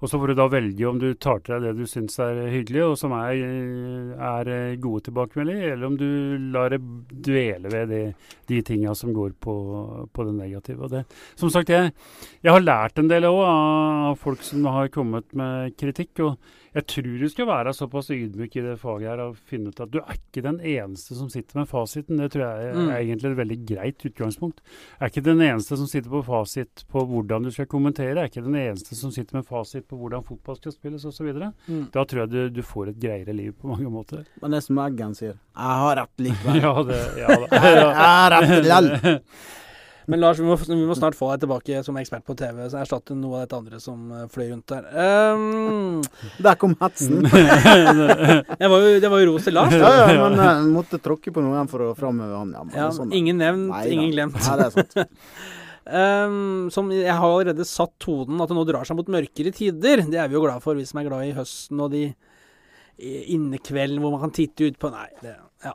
[0.03, 2.41] Og så får du da velge om du tar til deg det du syns er
[2.51, 3.39] hyggelig, og som er,
[4.19, 4.51] er
[4.83, 6.09] gode tilbakemeldinger, eller om du
[6.55, 6.81] lar det
[7.29, 8.03] dvele ved det,
[8.51, 9.55] de tinga som går på,
[10.11, 10.89] på, det negative.
[10.89, 11.05] Og det,
[11.39, 11.93] som sagt, jeg,
[12.43, 16.19] jeg har lært en del òg av folk som har kommet med kritikk.
[16.27, 19.81] og jeg tror du skal være såpass ydmyk i det faget her og finne ut
[19.85, 22.17] at du er ikke den eneste som sitter med fasiten.
[22.17, 22.93] Det tror jeg er mm.
[22.97, 24.63] egentlig et veldig greit utgangspunkt.
[24.65, 28.15] Jeg er ikke den eneste som sitter på fasit på hvordan du skal kommentere.
[28.17, 31.29] Jeg er ikke den eneste som sitter med fasit på hvordan fotball skal spilles osv.
[31.69, 31.87] Mm.
[31.95, 34.25] Da tror jeg du, du får et greiere liv på mange måter.
[34.43, 35.37] Men det er som Eggen sier.
[35.37, 36.63] Jeg har rett likevel.
[36.65, 37.51] Ja, det, ja da.
[37.53, 39.21] Jeg har rett.
[40.11, 42.81] Men Lars, vi må, vi må snart få deg tilbake som ekspert på TV, så
[42.81, 44.89] erstatte noe av dette andre som eh, fløy rundt der.
[44.99, 46.01] Um,
[46.43, 47.23] Der kom hetsen.
[47.31, 49.77] jeg var jo, det var jo ros til Lars.
[49.79, 52.51] Ja, ja, men jeg måtte tråkke på noen for å framheve han.
[52.59, 54.41] Ja, Ja, sånn, ingen nevnt, Nei ingen glemt.
[54.43, 55.13] Nei, det er sant.
[55.83, 60.05] Um, som jeg har allerede satt tonen, at det nå drar seg mot mørkere tider.
[60.07, 62.05] Det er vi jo glad for, vi som er glad i høsten og de
[63.03, 65.73] innekvelden hvor man kan titte ut på Nei, det ja.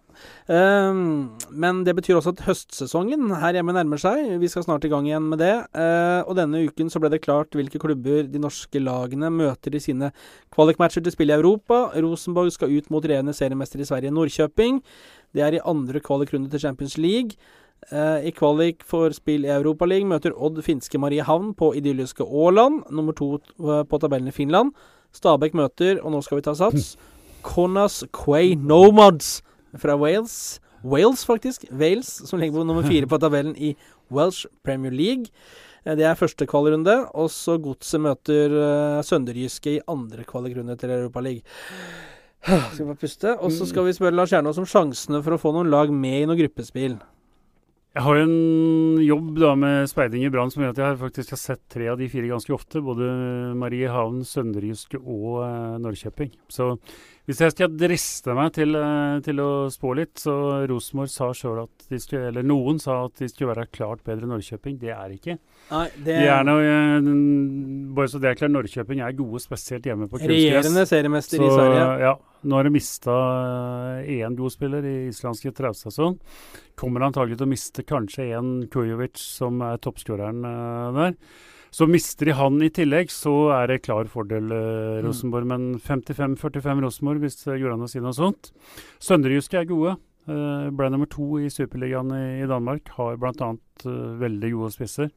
[0.52, 4.34] Um, men det betyr også at høstsesongen her hjemme nærmer seg.
[4.42, 5.54] Vi skal snart i gang igjen med det.
[5.72, 9.84] Uh, og denne uken så ble det klart hvilke klubber de norske lagene møter i
[9.84, 10.12] sine
[10.56, 11.86] kvalikmatcher til spill i Europa.
[12.04, 14.82] Rosenborg skal ut mot regjerende seriemester i Sverige, Nordkjøping.
[15.36, 17.40] Det er i andre kvalikrunde til Champions League.
[17.92, 23.16] Eh, I kvalik for spill i Europaligaen møter Odd finske Mariehavn på idylliske Åland, nummer
[23.16, 24.74] to eh, på tabellen i Finland.
[25.16, 26.96] Stabæk møter, og nå skal vi ta sats,
[27.48, 29.38] Konas Quay Nomads
[29.80, 30.60] fra Wales.
[30.84, 31.64] Wales, faktisk.
[31.72, 33.72] Wales, som ligger på nummer fire på tabellen i
[34.12, 35.32] Welsh Premier League.
[35.86, 38.52] Eh, Det er første kvalerunde, og så Godset møter
[39.04, 41.46] Sønderjyske i andre kvalikrunde til Europaligaen.
[42.74, 43.38] Skal vi bare puste?
[43.40, 46.22] Og så skal vi spørre Lars Kjernås om sjansene for å få noen lag med
[46.22, 46.98] i noe gruppespill.
[47.98, 51.40] Jeg har en jobb da med speiding i Brann som gjør at jeg faktisk har
[51.42, 52.78] sett tre av de fire ganske ofte.
[52.86, 53.08] Både
[53.58, 56.30] Mariehavn, Sønderjyske og eh, Norrköping.
[56.54, 56.76] Så
[57.28, 61.60] hvis jeg skal driste meg til, eh, til å spå litt, så Rosenborg sa sjøl
[61.66, 64.78] at de skulle Eller noen sa at de skulle være klart bedre enn Norrköping.
[64.80, 65.36] Det er ikke.
[65.72, 67.10] Nei, det De er nå, eh,
[67.98, 70.32] bare så det er klart, Norrköping er gode, spesielt hjemme på kunstgress.
[70.32, 72.00] regjerende seriemester Så i Sverige.
[72.00, 73.18] ja, nå har de mista
[74.08, 76.18] én god spiller i islandske Traustason.
[76.78, 81.16] Kommer antagelig til å miste kanskje en Kujovic, som er toppskåreren eh, der.
[81.78, 85.46] Så mister de han i tillegg, så er det klar fordel eh, Rosenborg.
[85.52, 88.50] Men 55-45 Rosenborg, hvis det går an å si noe sånt.
[89.04, 89.94] Sønderjyske er gode.
[90.26, 92.90] Eh, ble nummer to i Superligaen i, i Danmark.
[92.98, 93.52] Har bl.a.
[93.86, 95.12] Uh, veldig gode spisser.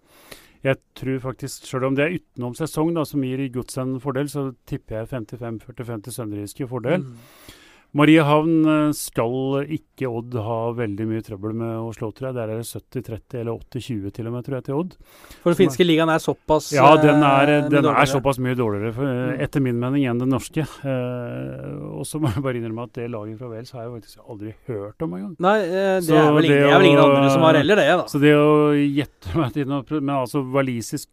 [0.60, 4.28] Jeg tror faktisk, selv om det er utenom sesong da, som gir Godset en fordel,
[4.28, 7.06] så tipper jeg 55-45 til Sønderjyske fordel.
[7.06, 7.56] Mm.
[7.98, 12.36] Mariehavn eh, skal ikke Odd ha veldig mye trøbbel med å slå, tror jeg.
[12.38, 14.94] Der er det 70-30 eller 80-20 til og med, tror jeg, til Odd.
[15.42, 18.94] For den finske ligaen er såpass Ja, den er, eh, den er såpass mye dårligere,
[18.94, 19.40] for, eh, Mm.
[19.44, 20.62] etter min mening, enn den norske.
[22.00, 24.54] Og så må jeg bare innrømme at det laget fra Wales har jeg faktisk aldri
[24.68, 25.36] hørt om engang.
[25.40, 28.04] Nei, det, er ingen, det det er vel ingen andre som har heller det, da.
[28.06, 31.08] Så det å gjette meg til noe Men altså, walisisk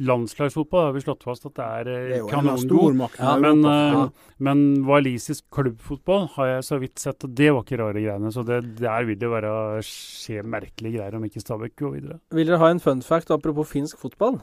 [0.00, 3.18] landslagsfotball har vi slått fast at det er, Det eh, er jo kanongod.
[3.18, 4.06] Ja, Men, eh,
[4.38, 8.32] men walisisk klubbfotball har jeg så vidt sett, og det var ikke rare greiene.
[8.32, 12.18] Så det, der vil det være skje merkelige greier om ikke Stabæk går videre.
[12.32, 14.40] Vil dere ha en fun fact apropos finsk fotball?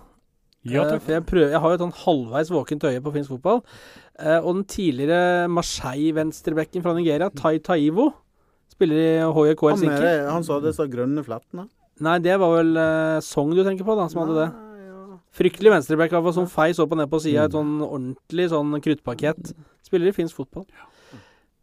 [0.68, 1.04] Ja Eh, takk.
[1.06, 3.62] For jeg, prøver, jeg har jo et sånn halvveis våkent øye på finsk fotball.
[4.20, 8.12] Eh, og den tidligere Marseille-venstrebekken fra Nigeria, Tai Taivo,
[8.70, 10.10] spiller i HJK han, Helsinki.
[10.10, 11.70] Han, han sa disse grønne flettene.
[12.04, 14.50] Nei, det var vel eh, Sogn du tenker på, da, som hadde det.
[15.38, 17.46] Fryktelig venstrebekk, i hvert fall som feis opp og ned på sida.
[17.46, 19.54] Et sånn ordentlig sånn kruttpakett.
[19.86, 20.65] Spiller i finsk fotball.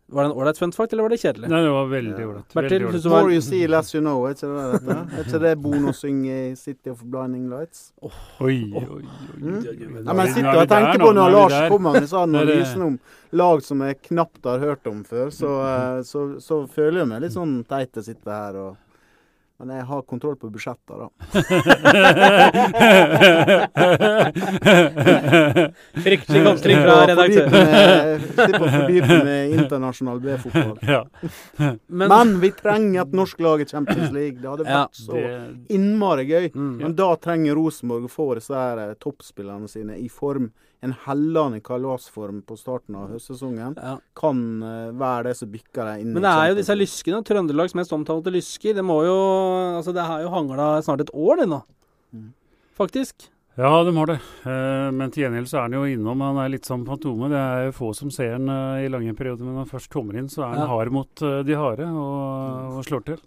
[0.08, 1.48] Var det en ålreit fun fact, eller var det kjedelig?
[1.50, 2.52] Nei, det var veldig ålreit.
[2.54, 4.24] Bertil, Veldig du var- More you see, less you know.
[4.24, 4.98] Er ikke det dette?
[5.18, 7.92] Er ikke det Bono i City of Blinding Lights?
[8.02, 9.02] Oi, oi, oi.
[9.36, 10.06] Mm?
[10.06, 12.86] Ja, men jeg sitter er og tenker på når Lars kommer med sånn analysen det-
[12.86, 13.00] om
[13.32, 15.50] lag som jeg knapt har hørt om før, så,
[15.98, 18.76] eh, så, så føler jeg meg litt sånn teit å sitte her og
[19.58, 21.08] Men jeg har kontroll på budsjettet, da.
[26.04, 28.20] Fryktelig kontring fra redaktøren.
[28.36, 30.76] med å fordype meg internasjonal B-fotball.
[30.96, 31.02] ja,
[31.86, 34.38] Men, Men vi trenger et norsk lag i Champions League.
[34.42, 34.82] Det hadde Ja.
[34.84, 35.32] vært så det,
[35.76, 36.46] innmari gøy.
[36.54, 36.76] Mm.
[36.82, 40.50] Men da trenger Rosenborg å få disse eh, toppspillerne sine i form.
[40.84, 43.94] En hellende kalasform på starten av høstsesongen ja.
[44.18, 47.74] kan eh, være det som bikker deg inn Men det er jo disse lyskene, Trøndelags
[47.78, 48.74] mest omtalte lysker.
[48.76, 49.16] Det må jo
[49.78, 51.62] Altså, det har jo hangla snart et år, det nå.
[52.12, 52.28] Mm.
[52.76, 53.30] Faktisk.
[53.56, 54.18] ja, de har det.
[54.44, 56.20] Eh, men til gjengjeld så er han jo innom.
[56.20, 57.32] Han er litt som Fantomet.
[57.32, 59.90] Det er jo få som ser han eh, i lange perioder, men når han først
[59.92, 60.68] kommer inn, så er han Ja.
[60.74, 63.24] hard mot eh, de harde og, og slår til.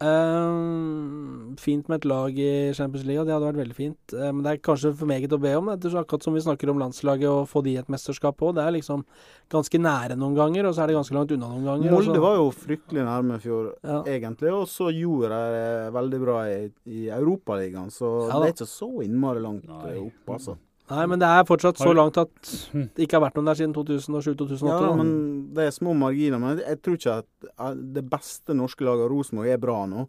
[0.00, 4.14] Ehm, fint med et lag i Champions League, det hadde vært veldig fint.
[4.14, 6.40] Eh, men det er kanskje for meget å be om, etter så akkurat som vi
[6.44, 8.54] snakker om landslaget og få de et mesterskap òg.
[8.56, 9.04] Det er liksom
[9.52, 11.92] ganske nære noen ganger, og så er det ganske langt unna noen ganger.
[11.92, 14.00] Molde var jo fryktelig nærme i fjor, ja.
[14.16, 16.58] egentlig, og så gjorde de det veldig bra i,
[16.88, 17.92] i Europaligaen.
[17.92, 19.98] Så Ja det er ikke så innmari langt Nei.
[20.06, 20.56] opp, altså.
[20.90, 22.30] Nei, men det er fortsatt så langt at
[22.74, 24.70] det ikke har vært noen der siden 2007-2008.
[24.70, 25.12] Ja, men
[25.54, 26.40] det er små marginer.
[26.42, 30.08] Men jeg tror ikke at eh, det beste norske laget, Rosenborg, er bra nå.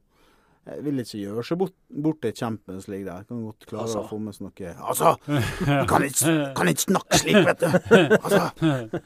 [0.72, 1.76] jeg vil ikke gjøre seg bort,
[2.08, 3.24] bort til Champions League der.
[3.30, 4.02] Kan godt klare Altså.
[4.02, 5.14] å få med seg noe Altså!
[5.28, 7.70] Du kan ikke, kan ikke snakke slik, vet du!
[8.24, 9.00] Altså.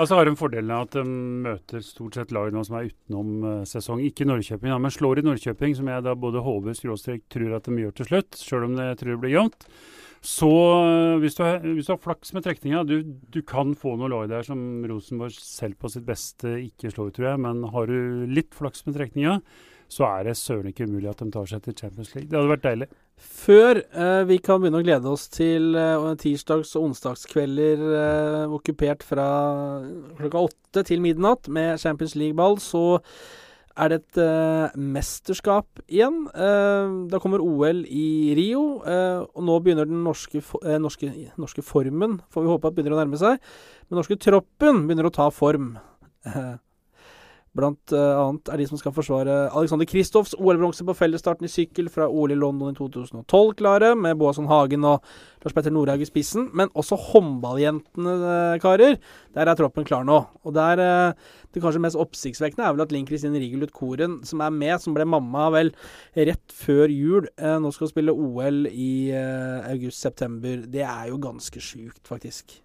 [0.00, 1.02] Altså har de fordelen av at de
[1.44, 4.00] møter stort sett lag nå som er utenom eh, sesong.
[4.06, 7.82] Ikke Norrköping, men slår i Norrköping, som jeg da både håper skråstrek tror at de
[7.82, 9.66] gjør til slutt, sjøl om jeg tror det blir jevnt.
[10.24, 13.94] Så eh, hvis du, har, hvis du har flaks med trekninga du, du kan få
[14.00, 17.42] noe lag der som Rosenborg selv på sitt beste ikke slår, tror jeg.
[17.44, 19.38] Men har du litt flaks med trekninga,
[19.90, 22.28] så er det søren ikke umulig at de tar seg til Champions League.
[22.30, 22.88] Det hadde vært deilig.
[23.20, 29.04] Før eh, vi kan begynne å glede oss til eh, tirsdags- og onsdagskvelder eh, okkupert
[29.04, 29.26] fra
[30.20, 33.00] klokka åtte til midnatt med Champions League-ball, så
[33.80, 36.22] er det et eh, mesterskap igjen.
[36.30, 41.66] Eh, da kommer OL i Rio, eh, og nå begynner den norske, for, norske, norske
[41.66, 43.42] formen, får vi håpe at begynner å nærme seg.
[43.90, 45.74] Den norske troppen begynner å ta form.
[47.58, 51.88] Blant eh, annet er de som skal forsvare Alexander Kristoffs OL-bronse på fellesstarten i sykkel
[51.90, 55.02] fra OL i London i 2012 klare, med Boasson Hagen og
[55.42, 56.46] Lars Petter Nordhaug i spissen.
[56.54, 59.00] Men også håndballjentene, eh, karer.
[59.34, 60.20] Der er troppen klar nå.
[60.46, 61.18] Og der eh,
[61.50, 64.94] Det kanskje mest oppsiktsvekkende er vel at Linn Kristin Rigelut Koren, som er med, som
[64.94, 65.74] ble mamma vel
[66.14, 70.68] rett før jul, nå skal spille OL i august-september.
[70.70, 72.60] Det er jo ganske sjukt, faktisk.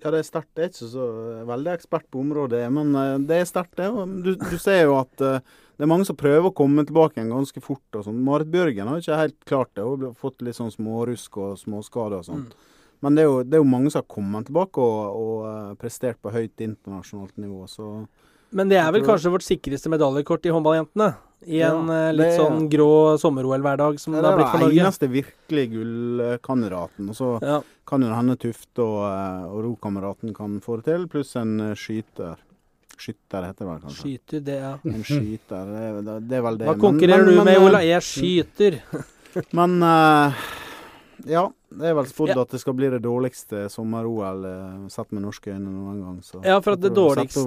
[0.00, 0.52] Ja, det er sterkt.
[0.56, 1.06] Jeg er ikke så
[1.48, 3.90] veldig ekspert på området, men eh, det er sterkt, det.
[4.24, 5.42] Du, du ser jo at eh,
[5.76, 7.84] det er mange som prøver å komme tilbake igjen ganske fort.
[7.96, 8.18] og sånn.
[8.24, 9.84] Marit Bjørgen har ikke helt klart det.
[9.84, 12.56] Hun har fått litt sånn smårusk og småskader og sånt.
[13.00, 15.70] Men det er, jo, det er jo mange som har kommet tilbake og, og eh,
[15.80, 17.64] prestert på høyt internasjonalt nivå.
[17.68, 17.88] Så
[18.56, 21.14] Men det er vel kanskje vårt sikreste medaljekort i håndballjentene?
[21.46, 24.42] I en Ja, eh, litt det er- sånn grå sommer-OL-hverdag som det det har er
[24.42, 27.08] blitt for den eneste virkelig gullkandidaten.
[27.08, 27.62] Og så Ja.
[27.86, 31.74] kan jo hende Tufte og, eh, og rokameraten kan få det til, pluss en eh,
[31.74, 32.36] skyter.
[32.98, 34.02] Skytter heter det vel kanskje.
[34.04, 34.74] Skyter, det, ja.
[34.84, 36.66] En skyter, det, er- det, det er vel det.
[36.68, 37.78] Hva konkurrerer men- du med, Ola?
[37.80, 38.80] Jeg skyter.
[39.54, 40.34] Men uh,
[41.24, 42.40] ja, det er vel spådd Ja.
[42.42, 46.20] at det skal bli det dårligste sommer-OL sett med norske øyne noen gang.
[46.20, 47.46] Så Ja, for at det dårligste-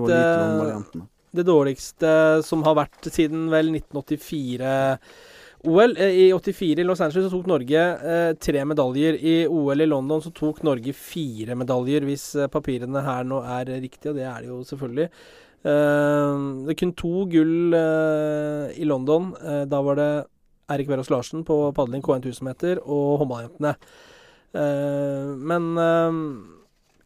[1.34, 2.10] Det dårligste
[2.46, 4.74] som har vært siden vel 1984
[5.64, 5.96] OL.
[5.98, 9.18] Eh, I 84 i Los Angeles så tok Norge eh, tre medaljer.
[9.18, 13.72] I OL i London så tok Norge fire medaljer, hvis eh, papirene her nå er
[13.80, 15.10] riktige, og det er det jo selvfølgelig.
[15.64, 16.34] Eh,
[16.68, 19.32] det er kun to gull eh, i London.
[19.40, 20.10] Eh, da var det
[20.74, 23.76] Erik Verås Larsen på padling K1 1000-meter og håndballjentene.
[24.54, 25.64] Men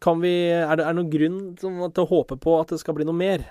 [0.03, 2.97] kan vi Er det er det noen grunn til å håpe på at det skal
[2.97, 3.45] bli noe mer?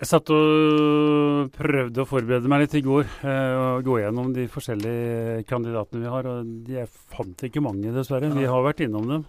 [0.00, 4.46] Jeg satt og prøvde å forberede meg litt i går eh, og gå gjennom de
[4.48, 6.28] forskjellige kandidatene vi har.
[6.30, 8.30] og Jeg fant ikke mange, dessverre.
[8.32, 9.26] Vi har vært innom dem.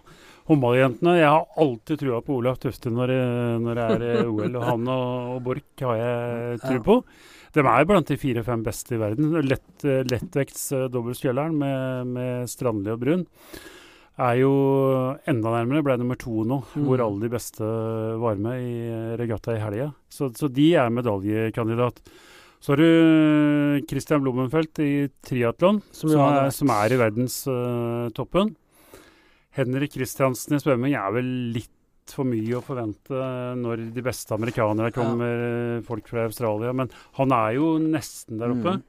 [0.48, 1.18] Håndballjentene.
[1.20, 4.56] Jeg har alltid trua på Olaf Tøfte når, det- er eh, OL.
[4.56, 6.78] Og han og, Borch har jeg Ja.
[6.88, 7.02] på.
[7.52, 9.28] De er blant de fire-fem beste i verden.
[9.44, 13.26] Lett, eh, lettvekts eh, dobbeltskjelleren med, med Strandli og Brun
[14.20, 14.52] er jo
[15.28, 15.82] enda nærmere.
[15.86, 16.84] Ble nummer to nå, Mm.
[16.84, 17.64] hvor alle de beste
[18.20, 19.92] var med i eh, regatta i helga.
[20.10, 22.00] Så, så de er medaljekandidat.
[22.62, 26.10] Så har du Christian Blummenfelt i triatlon, Som
[26.52, 28.54] som, er, i verdenstoppen.
[29.56, 31.68] Henrik Kristiansen i svømming er vel litt
[32.12, 33.18] for mye å forvente
[33.58, 35.42] når de beste amerikanere kommer,
[35.78, 35.82] ja.
[35.86, 36.72] folk fra Australia.
[36.72, 38.76] Men han er jo nesten der oppe.
[38.78, 38.82] Mm.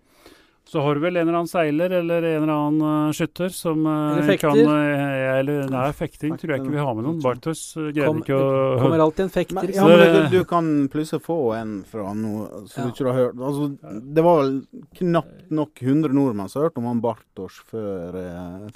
[0.66, 3.84] Så har du vel en eller annen seiler eller en eller annen uh, skytter som
[3.86, 4.48] uh, Eller fekter.
[4.48, 7.20] kan uh, Eller nei, fekting tror jeg ikke vi har med noen.
[7.22, 9.60] Bartos uh, greide Kom, ikke det kommer alltid en fekter.
[9.60, 12.88] Men, ja, men du, du kan plutselig få en fra noe som Ja.
[12.88, 13.44] du ikke har hørt.
[13.52, 13.70] Altså,
[14.18, 14.58] det var vel
[15.04, 18.18] knapt nok 100 nordmenn som hørte om han Bartos før,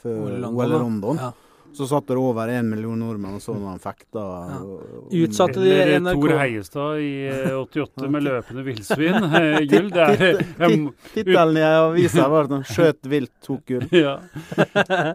[0.04, 0.78] før OL.
[0.78, 1.24] London.
[1.24, 1.32] Ja.
[1.78, 4.24] Så satt det over en million nordmenn og så når han fekta.
[4.50, 4.60] Ja.
[5.24, 6.18] Utsatte de Eller NRK?
[6.24, 9.20] Tor Heiestad i uh, 88 med løpende villsvin.
[9.38, 9.90] Uh, gull.
[9.94, 10.40] Det er
[11.14, 13.88] Tittelen i avisa var 'Skjøt vilt, tok gull'.
[13.94, 14.16] ja.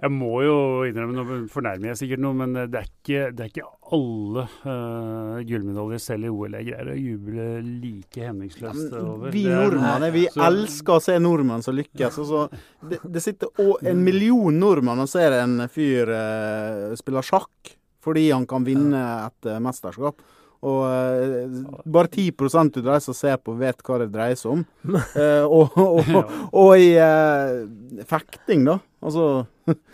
[0.03, 3.51] Jeg må jo innrømme, nå fornærmer jeg sikkert noe, men det er ikke, det er
[3.51, 7.47] ikke alle uh, gullmedaljer selv i OL jeg greier å juble
[7.83, 9.33] like hemningsløst over.
[9.35, 12.19] vi nordmenn vi Så- elsker å se nordmenn som lykkes.
[12.23, 12.47] Altså,
[12.89, 16.52] det, det sitter å- en million nordmenn og ser en fyr eh,
[16.99, 20.23] spille sjakk fordi han kan vinne et eh, mesterskap.
[20.63, 21.59] Og eh,
[21.91, 24.65] bare 10 ut av de som ser på, vet hva det dreier seg om.
[25.23, 28.79] Eh, og, og, og, i eh, fekting, da.
[29.03, 29.45] Altså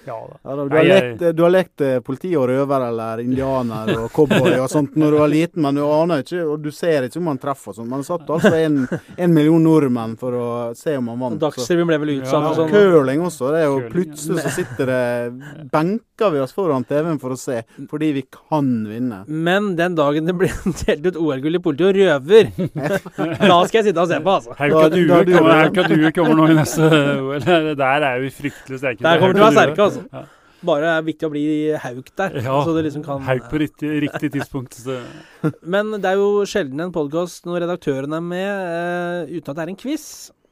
[0.06, 0.36] Ja da.
[0.50, 3.90] ja, da, du, Nei, har lekt, du har lekt eh, politi og røver eller indianer
[3.98, 7.04] og cowboy og sånt når du var liten, men du aner ikke, og du ser
[7.04, 7.90] ikke om han treffer og sånn.
[7.90, 10.46] Man satt altså en, en million nordmenn for å
[10.78, 11.40] se om han vant.
[11.42, 12.72] Dagsrevyen ble vel utsatt Ja, sånn.
[12.72, 13.50] curling også.
[13.52, 17.60] Det er jo plutselig så sitter det benker vi oss foran TV-en for å se,
[17.90, 19.20] fordi vi kan vinne.
[19.28, 20.54] Men den dagen det blir
[20.86, 22.50] delt ut OL-gull i politi og røver,
[23.52, 24.56] da skal jeg sitte og se på, altså.
[24.58, 27.44] Hauka Due kommer, kommer nå i neste OL.
[27.78, 28.97] Der er vi fryktelig sterke.
[28.98, 30.04] Der kommer det til å være sterke, altså.
[30.12, 30.24] Ja.
[30.68, 31.42] Bare er viktig å bli
[31.78, 32.40] hauk der.
[32.42, 34.74] Ja, så det liksom kan Hauk på riktig, riktig tidspunkt.
[34.74, 34.96] Så.
[35.74, 39.64] Men det er jo sjelden en podkast når redaktøren er med, uh, uten at det
[39.64, 40.08] er en quiz.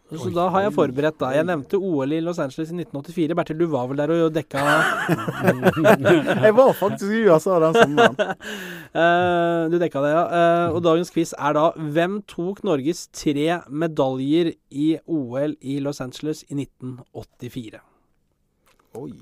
[0.07, 0.35] Så Oi.
[0.37, 1.33] da har jeg forberedt, da.
[1.35, 3.35] Jeg nevnte OL i Los Angeles i 1984.
[3.35, 4.63] Bertil, du var vel der og dekka
[6.47, 8.15] Jeg var faktisk i USA den sommeren.
[9.03, 10.23] eh, Du dekka det, ja.
[10.39, 15.99] Eh, og dagens quiz er da Hvem tok Norges tre medaljer i OL i Los
[16.05, 17.83] Angeles i 1984?
[18.97, 19.13] Oi.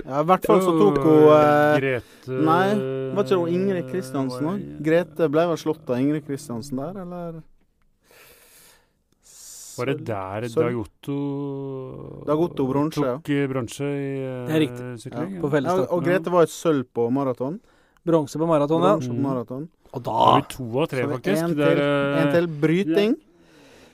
[0.00, 2.66] Ja, I hvert fall så tok hun eh, Grete Nei,
[3.12, 4.62] var ikke det Ingrid Kristiansen òg?
[4.86, 7.40] Grete ble vel slått av Ingrid Kristiansen der, eller?
[9.80, 10.84] Var det der Sølv.
[12.28, 13.16] Dagotto bronse, ja.
[13.18, 14.88] tok eh, bronse i eh, riktig.
[15.04, 15.36] sykling?
[15.40, 17.60] På Ja, og Grete var et sølv på maraton.
[18.06, 18.94] Bronse på maraton, ja.
[18.96, 19.68] Bronse på maraton.
[19.90, 21.42] Og Da har vi to av tre, faktisk.
[21.44, 22.48] En til, eh, en til.
[22.62, 23.16] Bryting.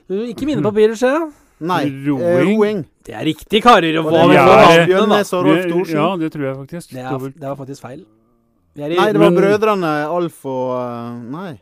[0.07, 0.23] Ja.
[0.31, 1.31] Ikke mine papirer, ser jeg.
[1.59, 2.21] Nei, Roing.
[2.21, 2.81] eh, roing.
[3.03, 3.95] Det er riktig, karer.
[3.99, 4.45] Og hva det vi Ja.
[5.89, 6.91] Ja, det tror jeg faktisk.
[6.93, 8.03] Det, er, det var faktisk feil.
[8.77, 11.59] Er i, Nei, det var Men- brødrene Alf og eh, Nei.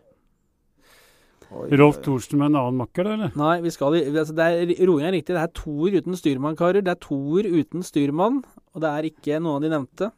[1.56, 2.02] Oi, Rolf.
[2.04, 3.32] Thorsen med en annen makker, da, eller?
[3.40, 5.32] Nei, vi skal altså det er, Roing er riktig.
[5.38, 6.82] Det er toer uten styrmann, karer.
[6.84, 8.42] Det er toer uten styrmann.
[8.76, 10.12] Og det er ikke noen av de nevnte.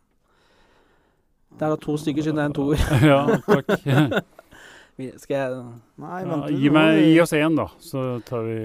[1.57, 2.82] Det er da to stykker siden det er en toer.
[3.11, 4.25] Ja, takk.
[4.97, 5.57] Skal jeg
[6.01, 8.57] Nei, Ja, gi, meg, gi oss én, da, så tar vi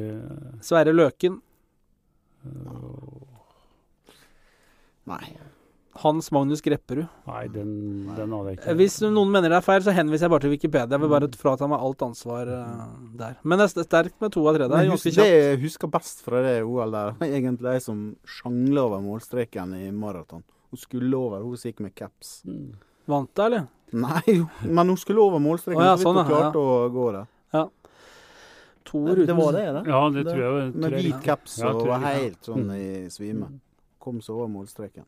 [0.65, 1.41] Sverre Løken.
[5.05, 5.25] Nei.
[6.03, 7.05] Hans Magnus Grepperud.
[7.29, 7.73] Nei, den,
[8.17, 8.75] den hadde jeg Eh, ikke.
[8.79, 10.89] Hvis noen mener det er feil, så henviser jeg bare til Wikipedia.
[10.97, 12.87] Jeg vil bare frata meg alt ansvar eh,
[13.21, 13.35] der.
[13.45, 14.89] Men det er sterkt med to av tre der.
[14.89, 19.77] Husk, det jeg husker best fra det OL der, egentlig ei som sjangla over målstreken
[19.83, 20.43] i maraton.
[20.73, 22.39] Hun skulle over, hun som gikk med caps.
[22.49, 22.73] Mm.
[23.13, 23.69] Vant det, eller?
[24.07, 27.07] Nei, men hun skulle over målstreken, oh, ja, så vidt sånn, hun ja, å gå
[27.13, 27.27] der.
[28.85, 29.83] Toer Det uten var det, det?
[29.87, 30.53] Ja, det tror jeg.
[30.75, 32.73] Med tror med hvit caps Ja, og jeg var helt sånn Mm.
[32.77, 33.49] i svime.
[34.03, 35.05] Kom så over målstreken.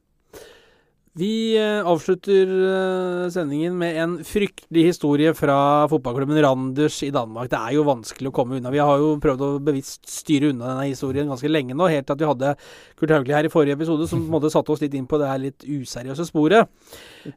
[1.15, 7.47] Vi eh, avslutter eh, sendingen med en fryktelig historie fra fotballklubben Randers i Danmark.
[7.53, 8.73] Det er jo vanskelig å komme unna.
[8.75, 12.17] Vi har jo prøvd å bevisst styre unna denne historien ganske lenge nå, helt til
[12.17, 12.51] at vi hadde
[12.99, 15.15] Kurt Hauglie her i forrige episode, som på en måte satte oss litt inn på
[15.23, 16.67] det her litt useriøse sporet.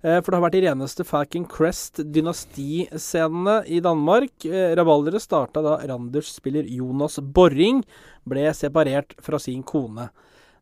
[0.01, 4.41] Eh, For det har vært de reneste Falcon Crest-dynastiscenene i Danmark.
[4.81, 7.85] Rabalderet starta da Randers-spiller Jonas Borring
[8.25, 10.09] ble separert fra sin kone.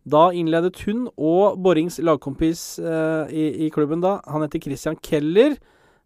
[0.06, 5.58] Da innledet hun og Borrings lagkompis eh, i, i klubben da, han heter Christian Keller.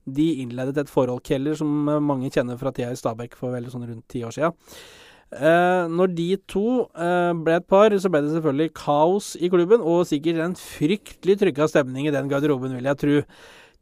[0.10, 3.68] De innledet et forhold, Keller, som eh, mange kjenner fra tida i Stabæk for vel
[3.72, 4.54] sånn rundt ti år sia.
[5.30, 6.66] Eh, når de to
[6.97, 11.36] eh, ble et par, så ble det selvfølgelig kaos i klubben, og sikkert en fryktelig
[11.43, 13.20] trykka stemning i den garderoben, vil jeg tro.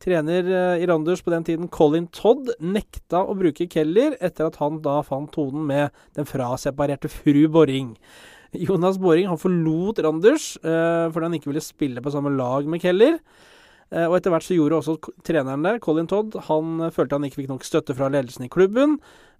[0.04, 4.58] Trener eh, i Randers på den tiden, Colin Todd, nekta å bruke Keller etter at
[4.60, 7.94] han da fant tonen med den fraseparerte fru Borring.
[8.68, 12.84] Jonas Boring han forlot Randers eh, fordi han ikke ville spille på samme lag med
[12.84, 13.20] Keller.
[13.88, 14.98] Eh, og etter hvert så gjorde også
[15.28, 16.36] treneren det, Colin Todd.
[16.50, 18.98] Han eh, følte han ikke fikk nok støtte fra ledelsen i klubben.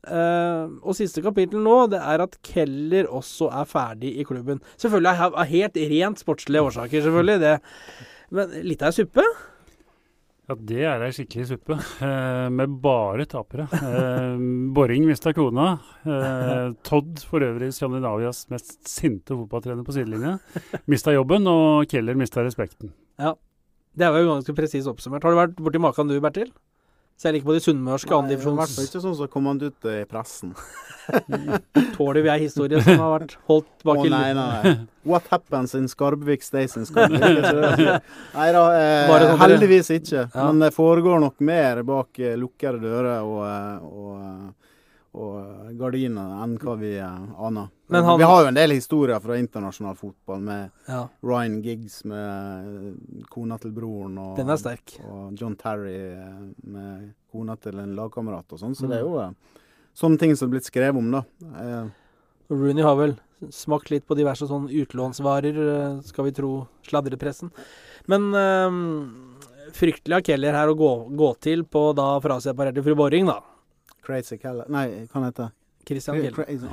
[0.08, 4.62] Eh, og siste kapittel nå, det er at Keller også er ferdig i klubben.
[4.80, 7.44] Selvfølgelig av helt rent sportslige årsaker, selvfølgelig.
[7.44, 8.08] Det.
[8.38, 9.28] Men litt av ei suppe?
[10.48, 13.66] Ja, det er ei skikkelig suppe, eh, med bare tapere.
[13.68, 14.38] Eh,
[14.72, 15.74] Boring mista kona.
[16.08, 20.38] Eh, Todd, for øvrig Skandinavias mest sinte fotballtrener på sidelinja,
[20.88, 22.94] mista jobben, og Keller mista respekten.
[23.20, 23.36] Ja,
[23.98, 25.24] Det var jo ganske presis oppsummert.
[25.26, 26.52] Har du vært borti maken du, Bertil?
[27.18, 29.88] Selv ikke på de sunnmørske Nei, I hvert fall ikke sånn som kom han ut
[29.90, 30.52] i pressen.
[31.96, 34.74] Tåler vi ei historie som har vært holdt bak i nei, nei.
[35.08, 37.22] What happens in Skarbvik stays in Skarbvik.
[38.38, 40.28] Nei da, eh, sånn heldigvis ikke.
[40.28, 40.44] Ja.
[40.44, 44.67] Men det foregår nok mer bak eh, lukkede dører og, eh, og, eh,
[45.18, 47.68] og eh, gardiner enn hva vi eh, aner.
[47.90, 52.04] Men han- Vi har jo en del historier fra internasjonal fotball med Ja, Ryan Giggs
[52.06, 54.38] med eh, kona til broren og,
[55.10, 55.98] og John Terry
[56.64, 58.76] med kona til en lagkamerat og sånn.
[58.76, 58.90] Så Mm.
[58.90, 59.32] det er jo eh,
[59.96, 61.24] sånne ting som er blitt skrevet om, da.
[62.50, 63.16] Rooney har vel
[63.54, 67.52] smakt litt på diverse sånne utlånsvarer, skal vi tro sladrepressen.
[68.08, 73.28] Men eh, fryktelig av Keller her å gå, gå til på da fraseparerte fru Borring,
[73.28, 73.42] da.
[74.08, 75.54] Crazy Keller Nei, hva heter det?
[75.88, 76.36] Christian Keller.
[76.36, 76.68] Crazy,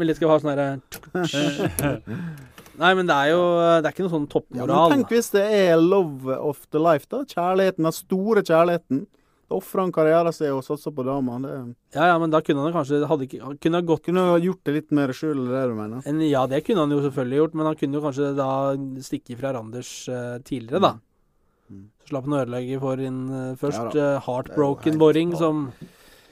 [0.00, 0.68] vil de skal ha sånn herre
[2.80, 3.40] Nei, men det er jo
[3.82, 4.72] Det er ikke noe sånn toppmoral.
[4.72, 7.18] Ja, tenk hvis det er love of the life, da.
[7.28, 9.02] Kjærligheten, den store kjærligheten.
[9.50, 11.36] Da ofrer han karrieren sin og satser på dama.
[11.42, 11.50] Det
[11.98, 14.38] ja, ja, men da kunne han kanskje hadde ikke, han kunne ha gått kunne ha
[14.40, 16.00] gjort det litt mer sjøl, er det du mener?
[16.06, 18.50] en, Ja, det kunne han jo selvfølgelig gjort, men han kunne jo kanskje da
[19.04, 20.92] stikke fra Randers uh, tidligere, da.
[20.96, 21.04] Mm.
[21.70, 25.68] Så slapp han å ødelegge for en eh, først Ja eh, heartbroken boring som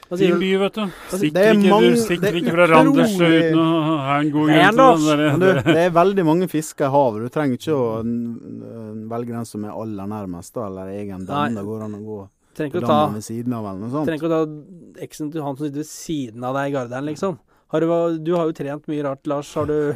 [0.09, 0.85] Fin by, vet du.
[1.13, 4.55] Sikker det er ikke, mange- er ikke fra Randers uten å ha en god grunn
[4.57, 5.03] til Anders!
[5.05, 7.27] der- du, det er veldig mange fisker i havet.
[7.27, 7.83] Du trenger ikke å
[9.13, 11.55] velge den som er aller nærmest, da, eller egen den.
[11.59, 12.19] Det går an å gå
[12.57, 14.09] Trenger ikke å ta ved siden av, eller noe sånt.
[14.09, 17.05] Trenger ikke å ta eksen til han som sitter ved siden av deg i Garderen,
[17.13, 17.37] liksom.
[17.69, 17.91] Har du,
[18.25, 19.51] du har jo trent mye rart, Lars.
[19.59, 19.93] Har du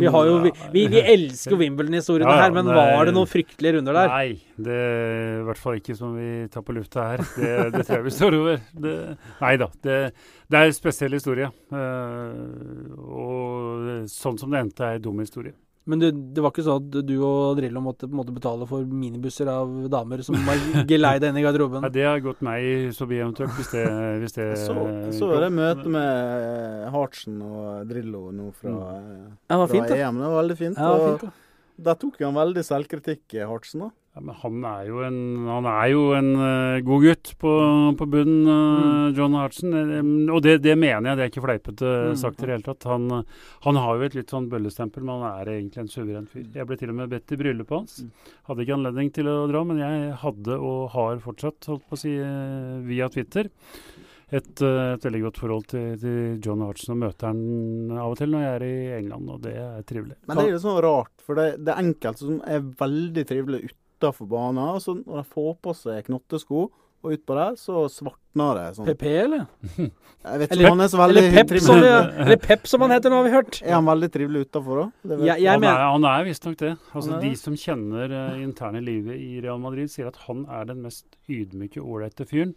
[0.00, 3.14] Vi, har jo, vi, vi, vi elsker Wimbledon-historiene Ja, ja, her, men det- var det
[3.14, 4.08] noen fryktelige runder der?
[4.10, 7.22] Nei, det er i hvert fall ikke som vi tar på lufta her.
[7.36, 8.64] Det, det tror jeg vi står over.
[8.86, 8.94] Det,
[9.44, 9.68] nei da.
[9.86, 9.98] Det,
[10.50, 11.52] det er en spesiell historie.
[11.70, 15.54] Eh, og sånn som det endte, er en dum historie.
[15.84, 19.50] Men det, det var ikke sånn at du og Drillo måtte måte betale for minibusser
[19.52, 21.84] av damer som var geleida inn i garderoben?
[21.84, 23.84] Ja, det har gått meg forbi eventuelt, hvis det,
[24.22, 24.76] hvis det Så,
[25.12, 29.74] så, var det møte med Hartsen og Drillo nå fra, eh, Ja, det var fra
[29.76, 29.96] fint.
[29.98, 30.22] EM.
[30.22, 30.78] Det var veldig fint.
[30.80, 31.43] Ja, det var fint, da.
[31.76, 33.86] Der tok han veldig selvkritikk, Hartsen.
[33.86, 33.92] da.
[34.14, 35.16] Ja, men han er jo en,
[35.50, 37.52] han er jo en uh, god gutt på,
[37.98, 39.74] på bunnen, eh, John Hartsen.
[39.74, 42.66] Eh, og det, det mener jeg, det er ikke fleipete uh, sagt i det hele
[42.68, 42.86] tatt.
[42.86, 43.08] Han,
[43.66, 46.46] han har jo et litt sånn bøllestempel, men han er egentlig en suveren fyr.
[46.54, 48.30] Jeg ble til og med bedt i bryllupet hans.
[48.46, 52.02] Hadde ikke anledning til å dra, men jeg hadde og har fortsatt, holdt på å
[52.04, 52.14] si,
[52.86, 53.50] via Twitter.
[54.34, 58.18] Et, eh, et veldig godt forhold til, til John Hartsen og møter han av og
[58.18, 60.16] til når jeg er i England, og det er trivelig.
[60.26, 63.74] Men det er jo sånn rart, for det, det er enkelte som er veldig trivelige
[63.74, 64.64] utafor banen.
[64.74, 66.64] Og så når de får på seg knottesko
[67.04, 68.86] og utpå der, så svartner det sånn.
[68.88, 69.42] PP, eller?
[70.24, 72.14] Jeg vet ikke Eller- han er så veldig Eller Pep, som, trivelig.
[72.24, 73.58] eller Pep, som han heter nå, har vi hørt.
[73.60, 75.12] Er han veldig trivelig utafor, òg?
[75.28, 76.70] Jeg han, er, han er visstnok det.
[76.96, 80.80] Altså, de som kjenner uh, interne livet i Real Madrid, sier at han er den
[80.86, 82.56] mest ydmyke, ålreite fyren.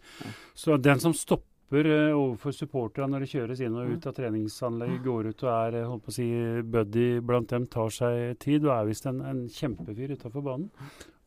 [0.56, 1.44] Så den som stopper
[1.74, 5.76] uh, overfor supporterne når de kjøres inn og ut av treningsanlegg, går ut og er
[5.82, 6.30] uh, holdt på å si,
[6.64, 10.72] buddy blant dem, tar seg tid, og er visst en, en kjempefyr utafor banen.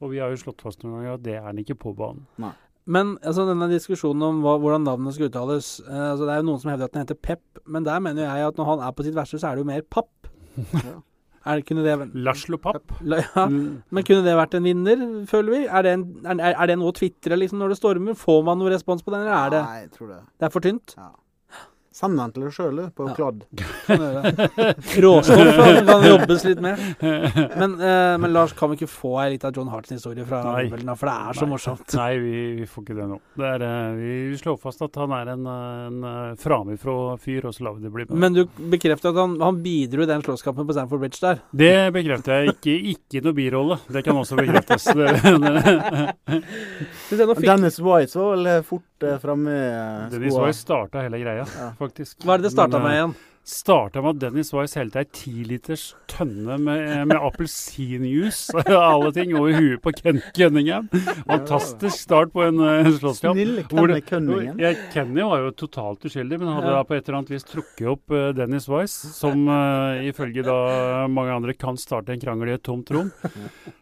[0.02, 2.26] Og vi har jo slått fast noen ganger at det er han ikke på banen.
[2.42, 2.56] Nei.
[2.90, 6.48] Men altså, denne diskusjonen om hva, hvordan navnet skal uttales eh, altså, Det er jo
[6.48, 8.96] noen som hevder at den heter Pep, men der mener jeg at når han er
[8.98, 10.10] på sitt verste, så er det jo mer papp.
[10.82, 10.98] Er
[11.46, 12.92] det, kunne det, Laslo Papp.
[13.02, 13.82] la, ja, Mm.
[13.90, 15.62] men kunne det vært en vinner, føler vi?
[15.66, 18.14] Er det, en, er, er det noe å tvitre liksom, når det stormer?
[18.14, 20.20] Får man noe respons på den, eller er det, Nei, jeg tror det.
[20.40, 20.94] det er for tynt?
[20.98, 21.10] Ja.
[22.02, 23.14] Send den til deg sjøl, på Ja.
[23.14, 23.44] kladd.
[23.86, 24.32] Kan gjøre.
[25.06, 26.80] Råstoff kan- kan jobbes litt med.
[27.02, 30.64] Men, eh, men Lars, kan vi ikke få ei lita John Hartsen-historie fra Nei.
[30.72, 31.50] For det er så Nei.
[31.54, 31.94] morsomt.
[32.00, 33.20] Nei, vi, vi får ikke det nå.
[33.38, 37.54] Det er, eh, vi slår fast at han er en, en eh, framifrå fyr, og
[37.54, 38.18] så lar vi det bli med.
[38.26, 38.42] Men du
[38.74, 41.44] bekrefter at han, han bidro i den slåsskampen på Stamford Bridge der.
[41.54, 42.56] Det bekrefter jeg.
[42.56, 43.78] Ikke, ikke noe birolle.
[43.94, 44.90] Det kan også bekreftes.
[47.12, 51.46] Det- Dennis White var vel fort eh, framme i eh, Dennis Wise starta hele greia,
[51.46, 51.72] Ja.
[51.78, 51.91] faktisk.
[52.24, 53.20] Hva er det det starta med eh, igjen?
[53.52, 59.32] Starta med at Dennis Weiss helte ei tiliters tønne med, med appelsinjuice av alle ting
[59.34, 60.86] over huet på Ken Cunningham.
[61.26, 63.34] Fantastisk start på en uh, slåsskamp.
[63.34, 64.62] Snill Hvor Kenny Cunningham.
[64.62, 66.76] Ja, Kenny var jo totalt uskyldig, men hadde Ja.
[66.78, 71.08] da på et eller annet vis trukket opp uh, Dennis Weiss, som uh, ifølge da
[71.10, 73.10] mange andre kan starte en krangel i et tomt rom.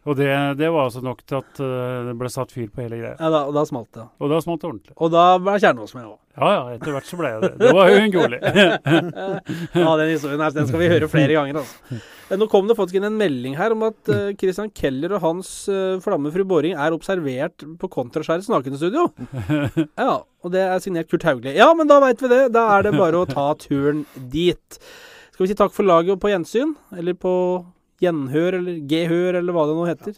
[0.07, 2.97] Og det, det var altså nok til at eh, det ble satt fyr på hele
[2.97, 3.12] greia.
[3.20, 4.07] Ja, da, og da smalt det.
[4.18, 4.95] Og da smalt det ordentlig.
[4.97, 6.18] Og da ble Kjernås med òg.
[6.39, 7.51] Ja ja, etter hvert så ble jeg det.
[7.59, 8.13] Det var jo en.
[9.83, 11.59] Ja, den historien her, den skal vi høre flere ganger.
[11.61, 11.99] Altså.
[12.29, 15.23] Eh, Nå kom det faktisk inn en melding her om at eh, Christian Keller og
[15.23, 19.09] hans uh, flammefru Boring er observert på Kontraskjærets nakenstudio.
[19.99, 21.55] Ja, og det er signert Kurt Hauglie.
[21.57, 22.43] Ja, men da veit vi det.
[22.55, 24.79] Da er det bare å ta turen dit.
[25.33, 26.73] Skal vi si takk for laget og på gjensyn?
[26.95, 27.33] Eller på
[28.03, 30.17] gjenhør, eller gehør, eller hva det nå heter.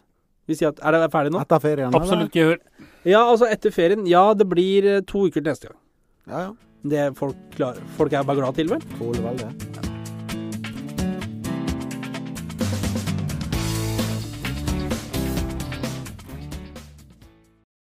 [0.50, 1.42] Vi sier at, Er det ferdig nå?
[1.42, 1.96] Etter ferien?
[1.98, 2.60] Absolutt gehør.
[3.08, 4.06] Ja, altså etter ferien.
[4.10, 5.78] Ja, det blir eh, to uker til neste gang.
[6.32, 6.52] Ja, ja.
[6.82, 8.86] Det folk, klar, folk er bare glad til, vel?
[8.98, 9.91] Tåler vel det.